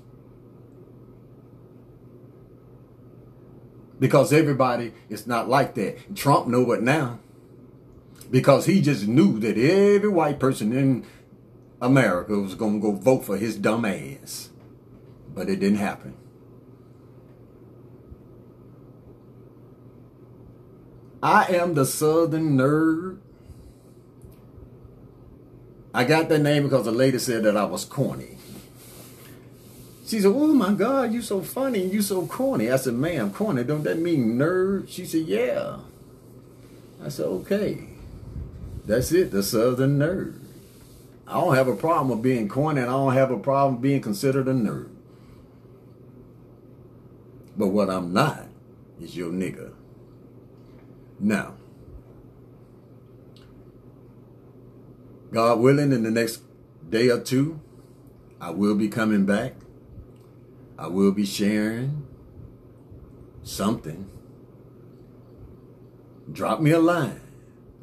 Because 3.99 4.33
everybody 4.33 4.93
is 5.07 5.27
not 5.27 5.47
like 5.47 5.75
that. 5.75 6.15
Trump 6.15 6.47
know 6.47 6.71
it 6.71 6.81
now. 6.81 7.19
Because 8.31 8.65
he 8.65 8.81
just 8.81 9.07
knew 9.07 9.39
that 9.39 9.57
every 9.57 10.09
white 10.09 10.39
person 10.39 10.73
in 10.75 11.05
America 11.79 12.33
was 12.39 12.55
going 12.55 12.81
to 12.81 12.87
go 12.87 12.91
vote 12.93 13.25
for 13.25 13.37
his 13.37 13.57
dumb 13.57 13.85
ass. 13.85 14.49
But 15.35 15.49
it 15.49 15.59
didn't 15.59 15.77
happen. 15.77 16.15
I 21.21 21.53
am 21.53 21.75
the 21.75 21.85
southern 21.85 22.57
nerd 22.57 23.19
I 25.93 26.03
got 26.03 26.29
that 26.29 26.39
name 26.39 26.63
because 26.63 26.85
the 26.85 26.91
lady 26.91 27.17
said 27.17 27.43
that 27.43 27.57
I 27.57 27.65
was 27.65 27.85
corny. 27.85 28.37
She 30.05 30.19
said, 30.19 30.31
oh 30.33 30.53
my 30.53 30.73
God, 30.73 31.13
you 31.13 31.21
so 31.21 31.41
funny, 31.41 31.85
you 31.85 32.01
so 32.01 32.25
corny. 32.25 32.71
I 32.71 32.77
said, 32.77 32.95
ma'am, 32.95 33.31
corny, 33.31 33.63
don't 33.63 33.83
that 33.83 33.99
mean 33.99 34.37
nerd? 34.37 34.89
She 34.89 35.05
said, 35.05 35.21
yeah. 35.21 35.77
I 37.03 37.09
said, 37.09 37.25
okay. 37.25 37.89
That's 38.85 39.11
it, 39.11 39.31
the 39.31 39.43
southern 39.43 39.99
nerd. 39.99 40.39
I 41.27 41.33
don't 41.33 41.53
have 41.53 41.67
a 41.67 41.75
problem 41.75 42.09
with 42.09 42.23
being 42.23 42.49
corny 42.49 42.81
and 42.81 42.89
I 42.89 42.93
don't 42.93 43.13
have 43.13 43.29
a 43.29 43.37
problem 43.37 43.81
being 43.81 44.01
considered 44.01 44.47
a 44.47 44.53
nerd. 44.53 44.89
But 47.55 47.67
what 47.67 47.89
I'm 47.89 48.11
not 48.11 48.47
is 48.99 49.15
your 49.15 49.31
nigga. 49.31 49.73
Now, 51.19 51.53
God 55.31 55.59
willing, 55.59 55.91
in 55.91 56.03
the 56.03 56.11
next 56.11 56.41
day 56.89 57.09
or 57.09 57.19
two, 57.19 57.59
I 58.41 58.51
will 58.51 58.75
be 58.75 58.87
coming 58.87 59.25
back. 59.25 59.53
I 60.77 60.87
will 60.87 61.11
be 61.11 61.25
sharing 61.25 62.07
something, 63.43 64.09
drop 66.31 66.61
me 66.61 66.71
a 66.71 66.79
line. 66.79 67.21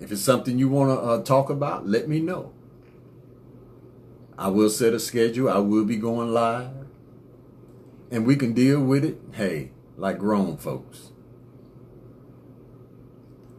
If 0.01 0.13
it's 0.13 0.23
something 0.23 0.59
you 0.59 0.69
want 0.69 0.91
to 0.91 1.05
uh, 1.05 1.23
talk 1.23 1.51
about, 1.51 1.87
let 1.87 2.09
me 2.09 2.21
know. 2.21 2.53
I 4.39 4.49
will 4.49 4.71
set 4.71 4.93
a 4.93 5.01
schedule. 5.01 5.49
I 5.49 5.59
will 5.59 5.85
be 5.85 5.97
going 5.97 6.33
live. 6.33 6.87
And 8.11 8.27
we 8.27 8.37
can 8.37 8.53
deal 8.53 8.81
with 8.81 9.05
it, 9.05 9.19
hey, 9.33 9.73
like 9.97 10.19
grown 10.19 10.57
folks. 10.57 11.11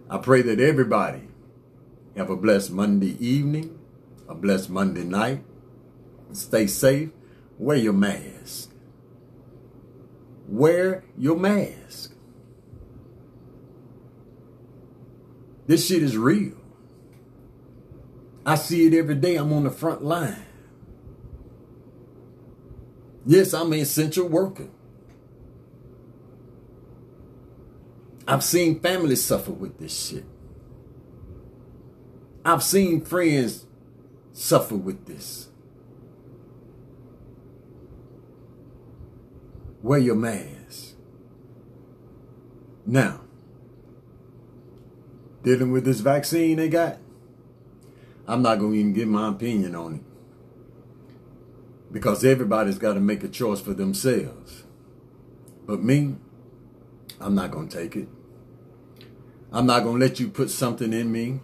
I 0.09 0.17
pray 0.17 0.41
that 0.43 0.59
everybody 0.59 1.23
have 2.17 2.31
a 2.31 2.35
blessed 2.35 2.71
Monday 2.71 3.15
evening, 3.23 3.79
a 4.27 4.33
blessed 4.33 4.71
Monday 4.71 5.03
night. 5.03 5.43
Stay 6.33 6.65
safe. 6.65 7.11
Wear 7.59 7.77
your 7.77 7.93
mask. 7.93 8.71
Wear 10.47 11.03
your 11.15 11.37
mask. 11.37 12.13
This 15.67 15.87
shit 15.87 16.01
is 16.01 16.17
real. 16.17 16.55
I 18.45 18.55
see 18.55 18.87
it 18.87 18.93
every 18.95 19.15
day. 19.15 19.35
I'm 19.35 19.53
on 19.53 19.65
the 19.65 19.69
front 19.69 20.03
line. 20.03 20.45
Yes, 23.27 23.53
I'm 23.53 23.73
an 23.73 23.79
essential 23.79 24.27
worker. 24.27 24.69
I've 28.27 28.43
seen 28.43 28.79
families 28.79 29.23
suffer 29.23 29.51
with 29.51 29.77
this 29.77 30.07
shit. 30.07 30.25
I've 32.47 32.63
seen 32.63 33.01
friends 33.01 33.65
suffer 34.31 34.77
with 34.77 35.05
this. 35.05 35.49
Wear 39.83 39.99
your 39.99 40.15
mask. 40.15 40.95
Now, 42.85 43.19
dealing 45.43 45.73
with 45.73 45.83
this 45.83 45.99
vaccine 45.99 46.55
they 46.55 46.69
got, 46.69 46.99
I'm 48.25 48.41
not 48.43 48.59
going 48.59 48.71
to 48.71 48.79
even 48.79 48.93
give 48.93 49.09
my 49.09 49.27
opinion 49.27 49.75
on 49.75 49.95
it. 49.95 50.01
Because 51.91 52.23
everybody's 52.23 52.77
got 52.77 52.93
to 52.93 53.01
make 53.01 53.25
a 53.25 53.27
choice 53.27 53.59
for 53.59 53.73
themselves. 53.73 54.63
But 55.65 55.83
me, 55.83 56.15
I'm 57.19 57.35
not 57.35 57.51
going 57.51 57.67
to 57.67 57.77
take 57.77 57.97
it. 57.97 58.07
I'm 59.51 59.65
not 59.65 59.83
going 59.83 59.99
to 59.99 60.05
let 60.05 60.21
you 60.21 60.29
put 60.29 60.49
something 60.49 60.93
in 60.93 61.11
me. 61.11 61.41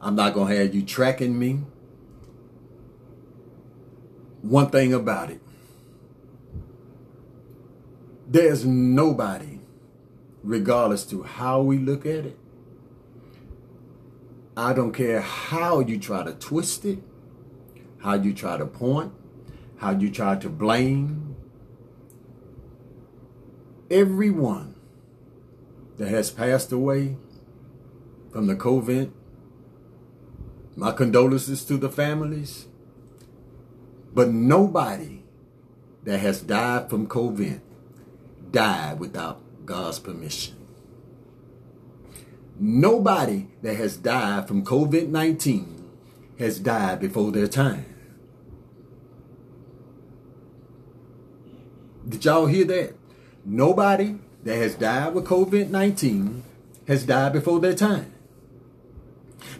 I'm 0.00 0.14
not 0.14 0.34
going 0.34 0.48
to 0.48 0.58
have 0.58 0.74
you 0.74 0.82
tracking 0.82 1.38
me. 1.38 1.60
One 4.42 4.70
thing 4.70 4.94
about 4.94 5.30
it, 5.30 5.40
there's 8.26 8.64
nobody, 8.64 9.60
regardless 10.42 11.04
to 11.06 11.22
how 11.22 11.60
we 11.60 11.76
look 11.76 12.06
at 12.06 12.24
it, 12.24 12.38
I 14.56 14.72
don't 14.72 14.92
care 14.92 15.20
how 15.20 15.80
you 15.80 15.98
try 15.98 16.24
to 16.24 16.32
twist 16.32 16.84
it, 16.84 16.98
how 17.98 18.14
you 18.14 18.32
try 18.32 18.56
to 18.56 18.66
point, 18.66 19.12
how 19.76 19.90
you 19.90 20.10
try 20.10 20.36
to 20.36 20.48
blame. 20.48 21.36
Everyone 23.90 24.74
that 25.98 26.08
has 26.08 26.30
passed 26.30 26.72
away 26.72 27.16
from 28.32 28.46
the 28.46 28.54
COVID, 28.54 29.12
my 30.76 30.92
condolences 30.92 31.64
to 31.64 31.76
the 31.76 31.88
families. 31.88 32.66
But 34.12 34.30
nobody 34.30 35.22
that 36.04 36.18
has 36.18 36.40
died 36.40 36.90
from 36.90 37.06
COVID 37.06 37.60
died 38.50 38.98
without 38.98 39.40
God's 39.64 39.98
permission. 39.98 40.56
Nobody 42.58 43.46
that 43.62 43.76
has 43.76 43.96
died 43.96 44.48
from 44.48 44.64
COVID 44.64 45.08
19 45.08 45.90
has 46.38 46.58
died 46.58 47.00
before 47.00 47.30
their 47.30 47.46
time. 47.46 47.86
Did 52.08 52.24
y'all 52.24 52.46
hear 52.46 52.64
that? 52.64 52.94
Nobody 53.44 54.16
that 54.42 54.56
has 54.56 54.74
died 54.74 55.14
with 55.14 55.26
COVID 55.26 55.70
19 55.70 56.42
has 56.88 57.04
died 57.04 57.32
before 57.32 57.60
their 57.60 57.74
time. 57.74 58.12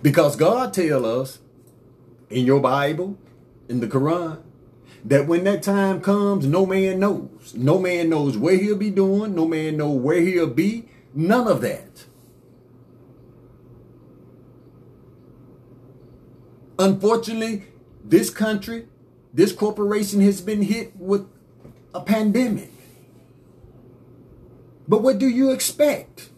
Because 0.02 0.36
God 0.36 0.72
tell 0.72 1.04
us 1.04 1.40
in 2.30 2.46
your 2.46 2.60
Bible, 2.60 3.18
in 3.68 3.80
the 3.80 3.86
Quran, 3.86 4.42
that 5.04 5.26
when 5.26 5.44
that 5.44 5.62
time 5.62 6.00
comes, 6.00 6.46
no 6.46 6.66
man 6.66 7.00
knows. 7.00 7.54
No 7.54 7.78
man 7.78 8.08
knows 8.08 8.36
where 8.36 8.56
he'll 8.56 8.76
be 8.76 8.90
doing. 8.90 9.34
No 9.34 9.46
man 9.46 9.76
know 9.76 9.90
where 9.90 10.20
he'll 10.20 10.46
be. 10.46 10.88
None 11.14 11.48
of 11.48 11.60
that. 11.62 12.06
Unfortunately, 16.78 17.64
this 18.02 18.30
country, 18.30 18.86
this 19.34 19.52
corporation 19.52 20.20
has 20.22 20.40
been 20.40 20.62
hit 20.62 20.96
with 20.96 21.28
a 21.94 22.00
pandemic. 22.00 22.72
But 24.88 25.02
what 25.02 25.18
do 25.18 25.28
you 25.28 25.50
expect? 25.50 26.29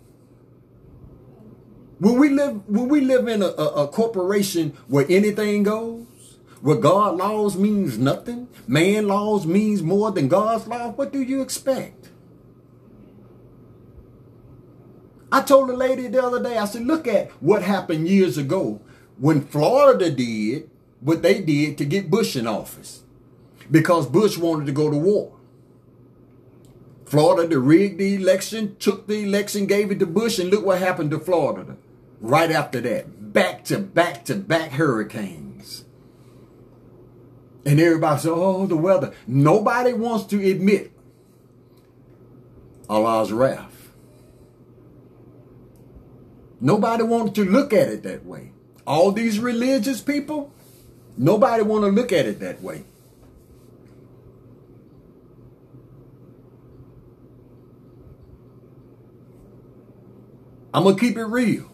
When 2.02 2.18
we 2.18 2.30
live, 2.30 2.68
when 2.68 2.88
we 2.88 3.00
live 3.00 3.28
in 3.28 3.42
a, 3.42 3.46
a, 3.46 3.84
a 3.84 3.86
corporation 3.86 4.76
where 4.88 5.06
anything 5.08 5.62
goes, 5.62 6.36
where 6.60 6.74
God 6.74 7.16
laws 7.16 7.56
means 7.56 7.96
nothing, 7.96 8.48
man 8.66 9.06
laws 9.06 9.46
means 9.46 9.84
more 9.84 10.10
than 10.10 10.26
God's 10.26 10.66
law, 10.66 10.90
what 10.90 11.12
do 11.12 11.22
you 11.22 11.42
expect? 11.42 12.08
I 15.30 15.42
told 15.42 15.70
a 15.70 15.76
lady 15.76 16.08
the 16.08 16.20
other 16.20 16.42
day, 16.42 16.58
I 16.58 16.64
said, 16.64 16.86
look 16.86 17.06
at 17.06 17.30
what 17.40 17.62
happened 17.62 18.08
years 18.08 18.36
ago 18.36 18.80
when 19.16 19.40
Florida 19.40 20.10
did 20.10 20.68
what 20.98 21.22
they 21.22 21.40
did 21.40 21.78
to 21.78 21.84
get 21.84 22.10
Bush 22.10 22.34
in 22.34 22.48
office 22.48 23.04
because 23.70 24.08
Bush 24.08 24.36
wanted 24.36 24.66
to 24.66 24.72
go 24.72 24.90
to 24.90 24.96
war. 24.96 25.36
Florida 27.04 27.60
rigged 27.60 28.00
the 28.00 28.16
election, 28.16 28.74
took 28.80 29.06
the 29.06 29.22
election, 29.22 29.66
gave 29.66 29.92
it 29.92 30.00
to 30.00 30.06
Bush, 30.06 30.40
and 30.40 30.50
look 30.50 30.66
what 30.66 30.80
happened 30.80 31.12
to 31.12 31.20
Florida 31.20 31.76
right 32.22 32.50
after 32.50 32.80
that. 32.80 33.32
Back 33.32 33.64
to 33.64 33.78
back 33.78 34.24
to 34.26 34.34
back 34.36 34.70
hurricanes. 34.70 35.84
And 37.64 37.78
everybody 37.78 38.20
said, 38.20 38.32
oh, 38.32 38.66
the 38.66 38.76
weather. 38.76 39.12
Nobody 39.26 39.92
wants 39.92 40.26
to 40.26 40.50
admit 40.50 40.92
Allah's 42.88 43.32
wrath. 43.32 43.90
Nobody 46.60 47.02
wants 47.02 47.34
to 47.34 47.44
look 47.44 47.72
at 47.72 47.88
it 47.88 48.02
that 48.02 48.24
way. 48.24 48.52
All 48.86 49.12
these 49.12 49.38
religious 49.38 50.00
people, 50.00 50.52
nobody 51.16 51.62
want 51.62 51.84
to 51.84 51.90
look 51.90 52.12
at 52.12 52.26
it 52.26 52.40
that 52.40 52.62
way. 52.62 52.84
I'm 60.74 60.84
going 60.84 60.96
to 60.96 61.00
keep 61.00 61.16
it 61.16 61.24
real. 61.24 61.71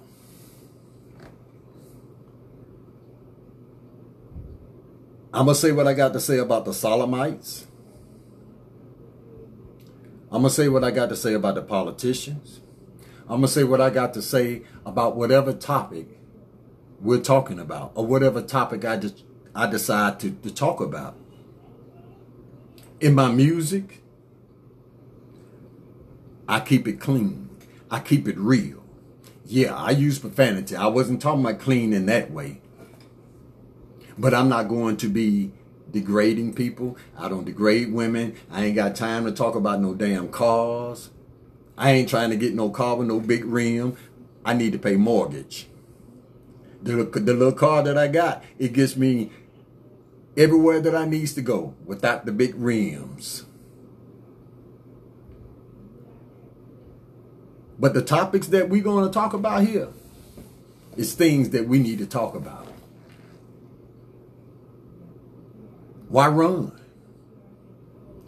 I'm 5.38 5.44
going 5.44 5.54
to 5.54 5.60
say 5.60 5.70
what 5.70 5.86
I 5.86 5.94
got 5.94 6.14
to 6.14 6.20
say 6.20 6.38
about 6.38 6.64
the 6.64 6.74
Sodomites. 6.74 7.68
I'm 10.32 10.42
going 10.42 10.50
to 10.50 10.50
say 10.50 10.68
what 10.68 10.82
I 10.82 10.90
got 10.90 11.10
to 11.10 11.16
say 11.16 11.32
about 11.32 11.54
the 11.54 11.62
politicians. 11.62 12.60
I'm 13.20 13.36
going 13.36 13.42
to 13.42 13.48
say 13.48 13.62
what 13.62 13.80
I 13.80 13.90
got 13.90 14.14
to 14.14 14.20
say 14.20 14.62
about 14.84 15.14
whatever 15.14 15.52
topic 15.52 16.08
we're 17.00 17.20
talking 17.20 17.60
about 17.60 17.92
or 17.94 18.04
whatever 18.04 18.42
topic 18.42 18.84
I 18.84 18.96
just 18.96 19.22
I 19.54 19.68
decide 19.68 20.18
to, 20.20 20.32
to 20.32 20.52
talk 20.52 20.80
about. 20.80 21.16
In 22.98 23.14
my 23.14 23.30
music, 23.30 24.02
I 26.48 26.58
keep 26.58 26.88
it 26.88 26.98
clean. 26.98 27.48
I 27.92 28.00
keep 28.00 28.26
it 28.26 28.36
real. 28.36 28.82
Yeah, 29.46 29.76
I 29.76 29.90
use 29.90 30.18
profanity. 30.18 30.74
I 30.74 30.88
wasn't 30.88 31.22
talking 31.22 31.42
about 31.42 31.60
clean 31.60 31.92
in 31.92 32.06
that 32.06 32.32
way. 32.32 32.60
But 34.18 34.34
I'm 34.34 34.48
not 34.48 34.68
going 34.68 34.96
to 34.98 35.08
be 35.08 35.52
degrading 35.90 36.54
people. 36.54 36.96
I 37.16 37.28
don't 37.28 37.44
degrade 37.44 37.92
women. 37.92 38.34
I 38.50 38.64
ain't 38.64 38.74
got 38.74 38.96
time 38.96 39.24
to 39.24 39.32
talk 39.32 39.54
about 39.54 39.80
no 39.80 39.94
damn 39.94 40.28
cars. 40.28 41.10
I 41.76 41.92
ain't 41.92 42.08
trying 42.08 42.30
to 42.30 42.36
get 42.36 42.54
no 42.54 42.70
car 42.70 42.96
with 42.96 43.06
no 43.06 43.20
big 43.20 43.44
rim. 43.44 43.96
I 44.44 44.54
need 44.54 44.72
to 44.72 44.78
pay 44.78 44.96
mortgage. 44.96 45.68
The, 46.82 47.04
the 47.04 47.34
little 47.34 47.52
car 47.52 47.82
that 47.82 47.96
I 47.96 48.08
got, 48.08 48.42
it 48.58 48.72
gets 48.72 48.96
me 48.96 49.30
everywhere 50.36 50.80
that 50.80 50.94
I 50.94 51.04
needs 51.04 51.34
to 51.34 51.42
go 51.42 51.74
without 51.84 52.26
the 52.26 52.32
big 52.32 52.54
rims. 52.56 53.44
But 57.78 57.94
the 57.94 58.02
topics 58.02 58.48
that 58.48 58.68
we're 58.68 58.82
going 58.82 59.04
to 59.06 59.12
talk 59.12 59.32
about 59.32 59.64
here 59.64 59.88
is 60.96 61.14
things 61.14 61.50
that 61.50 61.68
we 61.68 61.78
need 61.78 61.98
to 61.98 62.06
talk 62.06 62.34
about. 62.34 62.67
Why 66.08 66.28
run? 66.28 66.72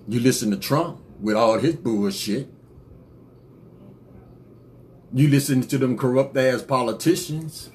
You 0.06 0.20
listen 0.20 0.50
to 0.50 0.56
Trump 0.56 1.00
with 1.18 1.36
all 1.36 1.58
his 1.58 1.76
bullshit. 1.76 2.48
You 5.12 5.28
listen 5.28 5.62
to 5.62 5.78
them 5.78 5.96
corrupt 5.96 6.36
ass 6.36 6.62
politicians. 6.62 7.70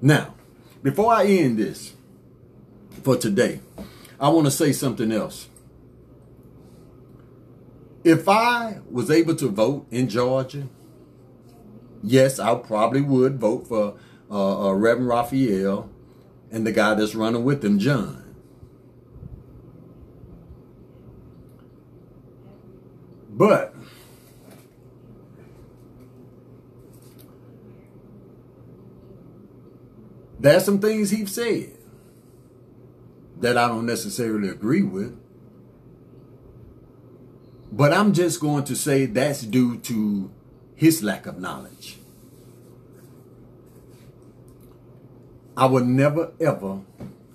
Now, 0.00 0.34
before 0.82 1.12
I 1.12 1.26
end 1.26 1.58
this 1.58 1.94
for 3.02 3.16
today, 3.16 3.60
I 4.20 4.28
want 4.28 4.46
to 4.46 4.50
say 4.50 4.72
something 4.72 5.10
else. 5.12 5.48
If 8.02 8.28
I 8.28 8.78
was 8.90 9.10
able 9.10 9.34
to 9.36 9.48
vote 9.48 9.86
in 9.90 10.08
Georgia, 10.08 10.68
yes, 12.02 12.38
I 12.38 12.54
probably 12.54 13.02
would 13.02 13.38
vote 13.38 13.66
for 13.66 13.98
uh, 14.30 14.68
uh, 14.68 14.72
Reverend 14.72 15.08
Raphael 15.08 15.89
and 16.50 16.66
the 16.66 16.72
guy 16.72 16.94
that's 16.94 17.14
running 17.14 17.44
with 17.44 17.64
him, 17.64 17.78
John. 17.78 18.34
But 23.28 23.74
there's 30.38 30.64
some 30.64 30.80
things 30.80 31.10
he's 31.10 31.32
said 31.32 31.78
that 33.38 33.56
I 33.56 33.68
don't 33.68 33.86
necessarily 33.86 34.48
agree 34.48 34.82
with. 34.82 35.18
But 37.72 37.92
I'm 37.92 38.12
just 38.12 38.40
going 38.40 38.64
to 38.64 38.74
say 38.76 39.06
that's 39.06 39.42
due 39.42 39.78
to 39.78 40.30
his 40.74 41.02
lack 41.02 41.26
of 41.26 41.38
knowledge. 41.38 41.99
I 45.60 45.66
would 45.66 45.86
never 45.86 46.32
ever 46.40 46.80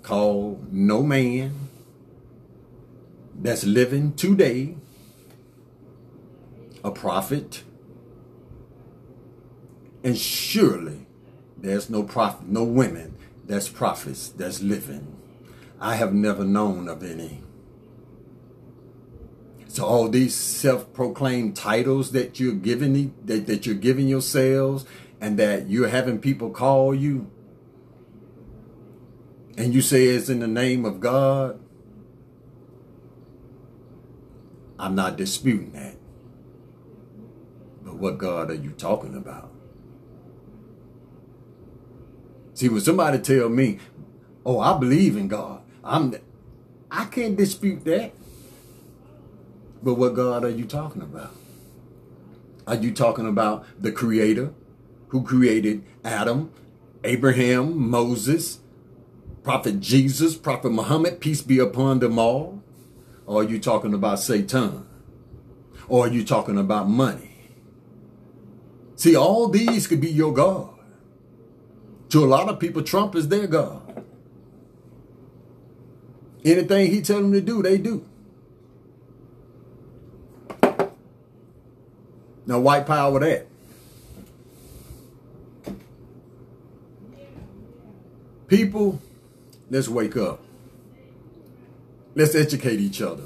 call 0.01 0.59
no 0.71 1.03
man 1.03 1.53
that's 3.35 3.63
living 3.63 4.13
today 4.13 4.77
a 6.83 6.89
prophet. 6.89 7.61
And 10.03 10.17
surely 10.17 11.05
there's 11.55 11.87
no 11.87 12.01
prophet, 12.01 12.47
no 12.47 12.63
women 12.63 13.15
that's 13.45 13.69
prophets 13.69 14.29
that's 14.29 14.59
living. 14.59 15.05
I 15.79 15.93
have 15.93 16.11
never 16.11 16.43
known 16.43 16.87
of 16.87 17.03
any. 17.03 17.41
So 19.67 19.85
all 19.85 20.09
these 20.09 20.33
self-proclaimed 20.33 21.55
titles 21.55 22.11
that 22.13 22.39
you're 22.39 22.53
giving 22.53 23.13
that, 23.25 23.45
that 23.45 23.67
you're 23.67 23.75
giving 23.75 24.07
yourselves 24.07 24.83
and 25.21 25.37
that 25.37 25.69
you're 25.69 25.89
having 25.89 26.17
people 26.17 26.49
call 26.49 26.95
you 26.95 27.29
and 29.57 29.73
you 29.73 29.81
say 29.81 30.05
it's 30.05 30.29
in 30.29 30.39
the 30.39 30.47
name 30.47 30.85
of 30.85 30.99
God, 30.99 31.59
I'm 34.77 34.95
not 34.95 35.17
disputing 35.17 35.71
that. 35.71 35.95
But 37.83 37.95
what 37.95 38.17
God 38.17 38.49
are 38.51 38.55
you 38.55 38.71
talking 38.71 39.15
about? 39.15 39.51
See, 42.53 42.69
when 42.69 42.81
somebody 42.81 43.19
tell 43.19 43.49
me, 43.49 43.79
oh, 44.45 44.59
I 44.59 44.77
believe 44.77 45.17
in 45.17 45.27
God, 45.27 45.61
I'm, 45.83 46.15
I 46.91 47.05
can't 47.05 47.35
dispute 47.35 47.85
that. 47.85 48.13
But 49.83 49.95
what 49.95 50.15
God 50.15 50.43
are 50.43 50.49
you 50.49 50.65
talking 50.65 51.01
about? 51.01 51.35
Are 52.65 52.75
you 52.75 52.91
talking 52.91 53.27
about 53.27 53.65
the 53.79 53.91
creator 53.91 54.53
who 55.09 55.23
created 55.23 55.83
Adam, 56.03 56.51
Abraham, 57.03 57.89
Moses, 57.89 58.59
Prophet 59.45 59.79
Jesus, 59.79 60.35
Prophet 60.35 60.71
Muhammad, 60.71 61.21
peace 61.21 61.43
be 61.43 61.59
upon 61.59 61.99
them 61.99 62.17
all? 62.17 62.63
Or 63.27 63.41
are 63.41 63.43
you 63.43 63.59
talking 63.59 63.93
about 63.93 64.19
Satan? 64.19 64.87
Or 65.87 66.07
are 66.07 66.09
you 66.09 66.25
talking 66.25 66.57
about 66.57 66.89
money? 66.89 67.29
See, 68.95 69.15
all 69.15 69.47
these 69.47 69.85
could 69.85 70.01
be 70.01 70.09
your 70.09 70.33
God. 70.33 70.73
To 72.09 72.23
a 72.23 72.25
lot 72.25 72.49
of 72.49 72.59
people, 72.59 72.81
Trump 72.81 73.13
is 73.13 73.27
their 73.27 73.45
God. 73.45 74.03
Anything 76.43 76.89
he 76.89 77.03
tell 77.03 77.21
them 77.21 77.31
to 77.31 77.41
do, 77.41 77.61
they 77.61 77.77
do. 77.77 78.03
Now, 82.47 82.59
white 82.61 82.87
power 82.87 83.19
that. 83.19 83.45
People, 88.47 88.99
let's 89.69 89.87
wake 89.87 90.17
up. 90.17 90.41
Let's 92.15 92.35
educate 92.35 92.79
each 92.79 93.01
other. 93.01 93.23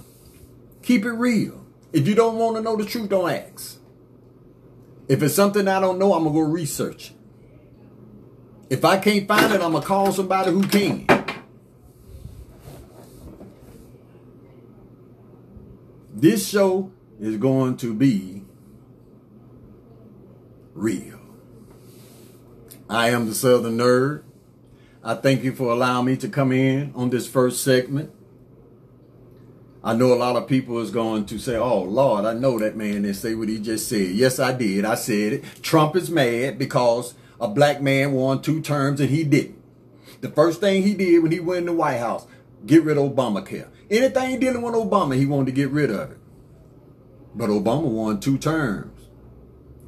Keep 0.82 1.06
it 1.06 1.12
real. 1.12 1.66
If 1.94 2.08
you 2.08 2.16
don't 2.16 2.38
want 2.38 2.56
to 2.56 2.62
know 2.62 2.76
the 2.76 2.86
truth, 2.86 3.10
don't 3.10 3.30
ask. 3.30 3.80
If 5.08 5.24
it's 5.24 5.34
something 5.34 5.68
I 5.68 5.80
don't 5.80 6.00
know, 6.00 6.14
I'm 6.14 6.24
going 6.24 6.36
to 6.36 6.42
go 6.42 6.48
research 6.48 7.12
it. 7.12 7.16
If 8.70 8.86
I 8.86 8.98
can't 8.98 9.28
find 9.28 9.52
it, 9.52 9.62
I'm 9.62 9.72
going 9.72 9.82
to 9.82 9.88
call 9.88 10.12
somebody 10.12 10.52
who 10.52 10.64
can. 10.68 11.08
This 16.14 16.48
show 16.48 16.92
is 17.20 17.38
going 17.38 17.78
to 17.78 17.94
be 17.94 18.44
real. 20.74 21.20
I 22.90 23.10
am 23.10 23.28
the 23.28 23.34
Southern 23.34 23.78
Nerd. 23.78 24.24
I 25.04 25.16
thank 25.16 25.44
you 25.44 25.54
for 25.54 25.72
allowing 25.72 26.06
me 26.08 26.18
to 26.18 26.28
come 26.28 26.52
in 26.52 26.92
on 26.94 27.10
this 27.10 27.28
first 27.28 27.64
segment. 27.64 28.12
I 29.82 29.94
know 29.94 30.14
a 30.14 30.16
lot 30.16 30.36
of 30.36 30.48
people 30.48 30.80
is 30.80 30.92
going 30.92 31.26
to 31.28 31.40
say, 31.40 31.56
oh, 31.56 31.84
Lord, 31.84 32.26
I 32.26 32.34
know 32.34 32.60
that 32.60 32.76
man 32.76 33.04
didn't 33.04 33.14
say 33.14 33.34
what 33.34 33.48
he 33.48 33.60
just 33.60 33.88
said. 33.88 34.10
Yes, 34.10 34.38
I 34.40 34.52
did. 34.52 34.84
I 34.84 34.96
said 34.96 35.34
it. 35.34 35.44
Trump 35.62 35.96
is 35.96 36.10
mad 36.10 36.60
because 36.60 37.14
a 37.40 37.48
black 37.48 37.82
man 37.82 38.12
won 38.12 38.42
two 38.42 38.62
terms 38.62 39.00
and 39.00 39.10
he 39.10 39.24
didn't. 39.24 39.58
The 40.20 40.30
first 40.30 40.60
thing 40.60 40.84
he 40.84 40.96
did 40.96 41.24
when 41.24 41.32
he 41.32 41.40
went 41.40 41.60
in 41.60 41.66
the 41.68 41.74
White 41.74 42.00
House, 42.00 42.28
get 42.66 42.84
rid 42.84 42.98
of 42.98 43.14
Obamacare. 43.14 43.70
Anything 43.90 44.40
dealing 44.42 44.62
with 44.62 44.74
Obama, 44.74 45.16
he 45.16 45.26
wanted 45.26 45.46
to 45.46 45.52
get 45.54 45.70
rid 45.70 45.92
of 45.92 46.12
it. 46.12 46.18
But 47.34 47.50
Obama 47.50 47.84
won 47.84 48.20
two 48.20 48.38
terms. 48.38 48.99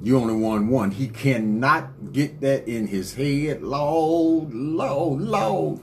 You 0.03 0.17
only 0.17 0.33
won 0.33 0.67
one. 0.67 0.91
He 0.91 1.07
cannot 1.07 2.11
get 2.11 2.41
that 2.41 2.67
in 2.67 2.87
his 2.87 3.13
head. 3.13 3.61
Lord, 3.61 4.53
Lord, 4.53 5.21
Lord. 5.21 5.79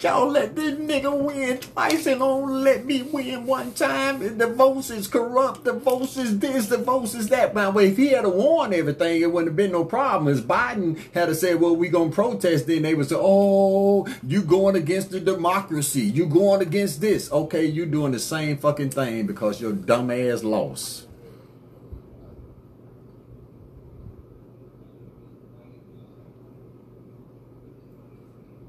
Y'all 0.00 0.30
let 0.30 0.54
this 0.54 0.74
nigga 0.74 1.12
win 1.20 1.58
twice 1.58 2.06
and 2.06 2.22
only 2.22 2.62
let 2.62 2.86
me 2.86 3.02
win 3.02 3.44
one 3.44 3.72
time. 3.72 4.22
And 4.22 4.40
The 4.40 4.46
votes 4.46 4.90
is 4.90 5.08
corrupt. 5.08 5.64
The 5.64 5.72
votes 5.72 6.16
is 6.16 6.38
this. 6.38 6.68
The 6.68 6.78
votes 6.78 7.16
is 7.16 7.28
that. 7.30 7.52
By 7.52 7.64
the 7.64 7.72
way, 7.72 7.88
if 7.88 7.96
he 7.96 8.10
had 8.10 8.24
a 8.24 8.28
won 8.28 8.72
everything, 8.72 9.20
it 9.20 9.32
wouldn't 9.32 9.48
have 9.48 9.56
been 9.56 9.72
no 9.72 9.84
problem. 9.84 10.32
As 10.32 10.40
Biden 10.40 11.00
had 11.12 11.26
to 11.26 11.34
say, 11.34 11.56
well, 11.56 11.74
we 11.74 11.88
going 11.88 12.10
to 12.10 12.14
protest, 12.14 12.68
then 12.68 12.82
they 12.82 12.94
would 12.94 13.08
say, 13.08 13.16
oh, 13.18 14.06
you 14.22 14.42
going 14.42 14.76
against 14.76 15.10
the 15.10 15.18
democracy. 15.18 16.02
You 16.02 16.26
going 16.26 16.62
against 16.62 17.00
this. 17.00 17.32
Okay, 17.32 17.64
you 17.64 17.84
doing 17.84 18.12
the 18.12 18.20
same 18.20 18.58
fucking 18.58 18.90
thing 18.90 19.26
because 19.26 19.60
your 19.60 19.72
dumb 19.72 20.12
ass 20.12 20.44
lost. 20.44 21.07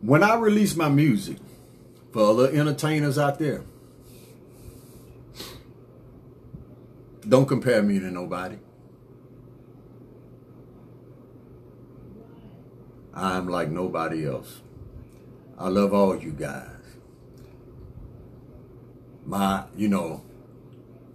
When 0.09 0.23
I 0.23 0.33
release 0.37 0.75
my 0.75 0.89
music 0.89 1.37
for 2.11 2.31
other 2.31 2.47
entertainers 2.51 3.19
out 3.19 3.37
there, 3.37 3.63
don't 7.27 7.45
compare 7.45 7.83
me 7.83 7.99
to 7.99 8.09
nobody. 8.09 8.57
I'm 13.13 13.47
like 13.49 13.69
nobody 13.69 14.25
else. 14.25 14.61
I 15.59 15.67
love 15.67 15.93
all 15.93 16.19
you 16.19 16.31
guys. 16.31 16.65
My, 19.27 19.65
you 19.77 19.89
know, 19.89 20.23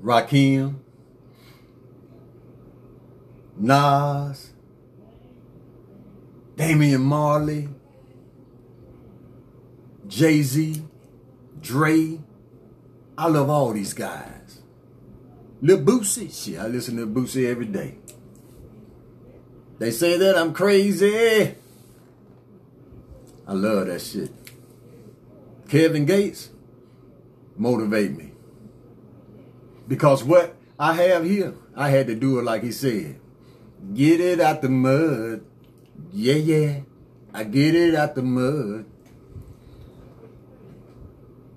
Rakim, 0.04 0.76
Nas, 3.56 4.52
Damian 6.54 7.00
Marley, 7.00 7.70
Jay-Z, 10.14 10.80
Dre. 11.60 12.20
I 13.18 13.26
love 13.26 13.50
all 13.50 13.72
these 13.72 13.94
guys. 13.94 14.60
Lil 15.60 15.80
Boosie. 15.80 16.30
Shit, 16.32 16.60
I 16.60 16.68
listen 16.68 16.96
to 16.98 17.06
Boosie 17.06 17.50
every 17.50 17.66
day. 17.66 17.98
They 19.80 19.90
say 19.90 20.16
that 20.16 20.36
I'm 20.36 20.54
crazy. 20.54 21.56
I 23.46 23.52
love 23.52 23.88
that 23.88 24.02
shit. 24.02 24.30
Kevin 25.68 26.06
Gates, 26.06 26.50
motivate 27.56 28.16
me. 28.16 28.30
Because 29.88 30.22
what 30.22 30.54
I 30.78 30.92
have 30.92 31.24
here, 31.24 31.54
I 31.74 31.88
had 31.88 32.06
to 32.06 32.14
do 32.14 32.38
it 32.38 32.44
like 32.44 32.62
he 32.62 32.70
said. 32.70 33.18
Get 33.92 34.20
it 34.20 34.38
out 34.40 34.62
the 34.62 34.68
mud. 34.68 35.44
Yeah, 36.12 36.34
yeah. 36.34 36.80
I 37.32 37.42
get 37.42 37.74
it 37.74 37.96
out 37.96 38.14
the 38.14 38.22
mud. 38.22 38.86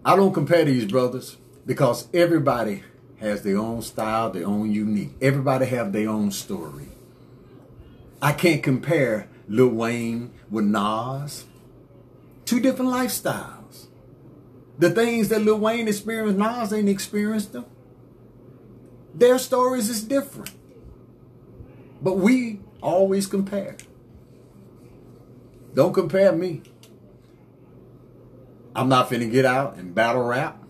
I 0.07 0.15
don't 0.15 0.31
compare 0.31 0.63
these 0.63 0.85
brothers 0.85 1.35
because 1.65 2.07
everybody 2.13 2.81
has 3.19 3.41
their 3.43 3.57
own 3.57 3.81
style, 3.81 4.29
their 4.29 4.47
own 4.47 4.71
unique. 4.71 5.09
Everybody 5.21 5.65
have 5.65 5.91
their 5.91 6.07
own 6.07 6.31
story. 6.31 6.87
I 8.21 8.31
can't 8.31 8.63
compare 8.63 9.27
Lil 9.49 9.67
Wayne 9.67 10.31
with 10.49 10.63
Nas. 10.63 11.43
Two 12.45 12.61
different 12.61 12.89
lifestyles. 12.89 13.87
The 14.79 14.91
things 14.91 15.27
that 15.27 15.41
Lil 15.41 15.59
Wayne 15.59 15.89
experienced, 15.89 16.39
Nas 16.39 16.71
ain't 16.71 16.87
experienced 16.87 17.51
them. 17.51 17.65
Their 19.13 19.37
stories 19.37 19.89
is 19.89 20.05
different. 20.05 20.51
But 22.01 22.13
we 22.13 22.61
always 22.81 23.27
compare. 23.27 23.75
Don't 25.73 25.91
compare 25.91 26.31
me. 26.31 26.61
I'm 28.77 28.89
not 28.89 29.09
finna 29.09 29.29
get 29.31 29.43
out 29.43 29.77
and 29.77 29.95
battle 29.95 30.23
rap. 30.23 30.63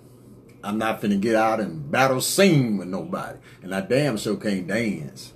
I'm 0.63 0.77
not 0.77 1.01
finna 1.01 1.19
get 1.19 1.35
out 1.35 1.59
and 1.59 1.91
battle 1.91 2.21
sing 2.21 2.77
with 2.77 2.87
nobody. 2.87 3.37
And 3.61 3.75
I 3.75 3.81
damn 3.81 4.15
sure 4.15 4.37
can't 4.37 4.65
dance. 4.65 5.33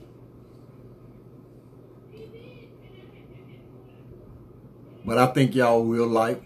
But 5.04 5.18
I 5.18 5.28
think 5.28 5.54
y'all 5.54 5.84
will 5.84 6.08
like 6.08 6.42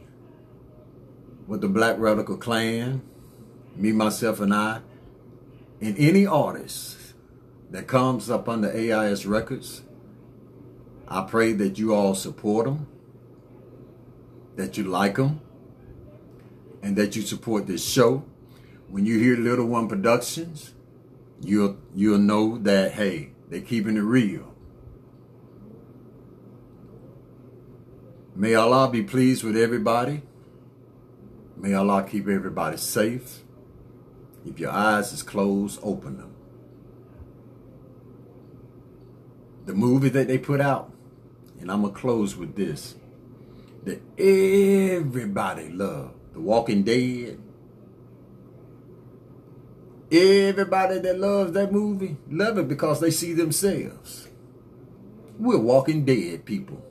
what 1.45 1.61
the 1.61 1.67
Black 1.67 1.99
Radical 1.99 2.37
Clan, 2.37 3.03
me, 3.75 3.91
myself, 3.91 4.39
and 4.39 4.51
I, 4.51 4.79
and 5.79 5.95
any 5.99 6.25
artist 6.25 6.97
that 7.69 7.85
comes 7.85 8.31
up 8.31 8.49
under 8.49 8.71
AIS 8.71 9.27
Records, 9.27 9.83
I 11.07 11.21
pray 11.21 11.53
that 11.53 11.77
you 11.77 11.93
all 11.93 12.15
support 12.15 12.65
them, 12.65 12.87
that 14.55 14.75
you 14.75 14.85
like 14.85 15.17
them, 15.17 15.41
and 16.85 16.95
that 16.95 17.15
you 17.15 17.23
support 17.23 17.65
this 17.65 17.83
show. 17.83 18.23
When 18.89 19.07
you 19.07 19.17
hear 19.17 19.35
Little 19.35 19.65
One 19.65 19.87
Productions, 19.87 20.75
you'll 21.41 21.77
you'll 21.95 22.19
know 22.19 22.59
that 22.59 22.91
hey, 22.91 23.31
they're 23.49 23.61
keeping 23.61 23.97
it 23.97 24.01
real. 24.01 24.53
May 28.35 28.53
Allah 28.53 28.87
be 28.91 29.01
pleased 29.01 29.43
with 29.43 29.57
everybody. 29.57 30.21
May 31.57 31.73
Allah 31.73 32.05
keep 32.07 32.27
everybody 32.27 32.77
safe. 32.77 33.41
If 34.45 34.59
your 34.59 34.69
eyes 34.69 35.11
is 35.11 35.23
closed, 35.23 35.79
open 35.81 36.17
them. 36.17 36.35
The 39.65 39.73
movie 39.73 40.09
that 40.09 40.27
they 40.27 40.37
put 40.37 40.61
out, 40.61 40.93
and 41.59 41.71
I'm 41.71 41.81
going 41.81 41.95
to 41.95 41.99
close 41.99 42.35
with 42.35 42.55
this, 42.55 42.93
that 43.85 44.03
everybody 44.19 45.69
loved. 45.69 46.19
The 46.35 46.41
Walking 46.41 46.83
Dead. 46.83 47.39
Everybody 50.11 50.99
that 50.99 51.17
loves 51.17 51.53
that 51.53 51.71
movie 51.71 52.17
love 52.29 52.57
it 52.57 52.67
because 52.67 52.99
they 52.99 53.09
see 53.09 53.31
themselves. 53.31 54.27
We're 55.39 55.57
walking 55.57 56.03
dead 56.03 56.43
people. 56.43 56.85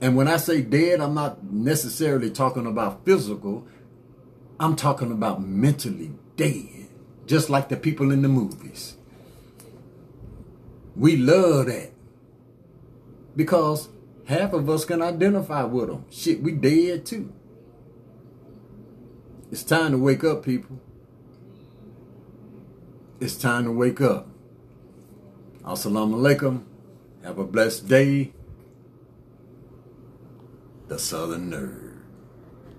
And 0.00 0.16
when 0.16 0.28
I 0.28 0.36
say 0.36 0.62
dead, 0.62 1.00
I'm 1.00 1.14
not 1.14 1.42
necessarily 1.42 2.30
talking 2.30 2.64
about 2.64 3.04
physical. 3.04 3.66
I'm 4.60 4.76
talking 4.76 5.10
about 5.10 5.42
mentally 5.42 6.12
dead, 6.36 6.86
just 7.26 7.50
like 7.50 7.68
the 7.68 7.76
people 7.76 8.12
in 8.12 8.22
the 8.22 8.28
movies. 8.28 8.96
We 10.94 11.16
love 11.16 11.66
that 11.66 11.90
because 13.34 13.88
half 14.26 14.52
of 14.52 14.70
us 14.70 14.84
can 14.84 15.02
identify 15.02 15.64
with 15.64 15.88
them. 15.88 16.04
Shit, 16.08 16.40
we 16.40 16.52
dead 16.52 17.04
too. 17.04 17.32
It's 19.50 19.62
time 19.62 19.92
to 19.92 19.98
wake 19.98 20.24
up, 20.24 20.44
people. 20.44 20.80
It's 23.20 23.36
time 23.36 23.64
to 23.64 23.70
wake 23.70 24.00
up. 24.00 24.26
Assalamu 25.64 26.16
alaikum. 26.16 26.64
Have 27.22 27.38
a 27.38 27.44
blessed 27.44 27.88
day. 27.88 28.32
The 30.88 30.98
Southern 30.98 31.50
Nerd. 31.50 31.85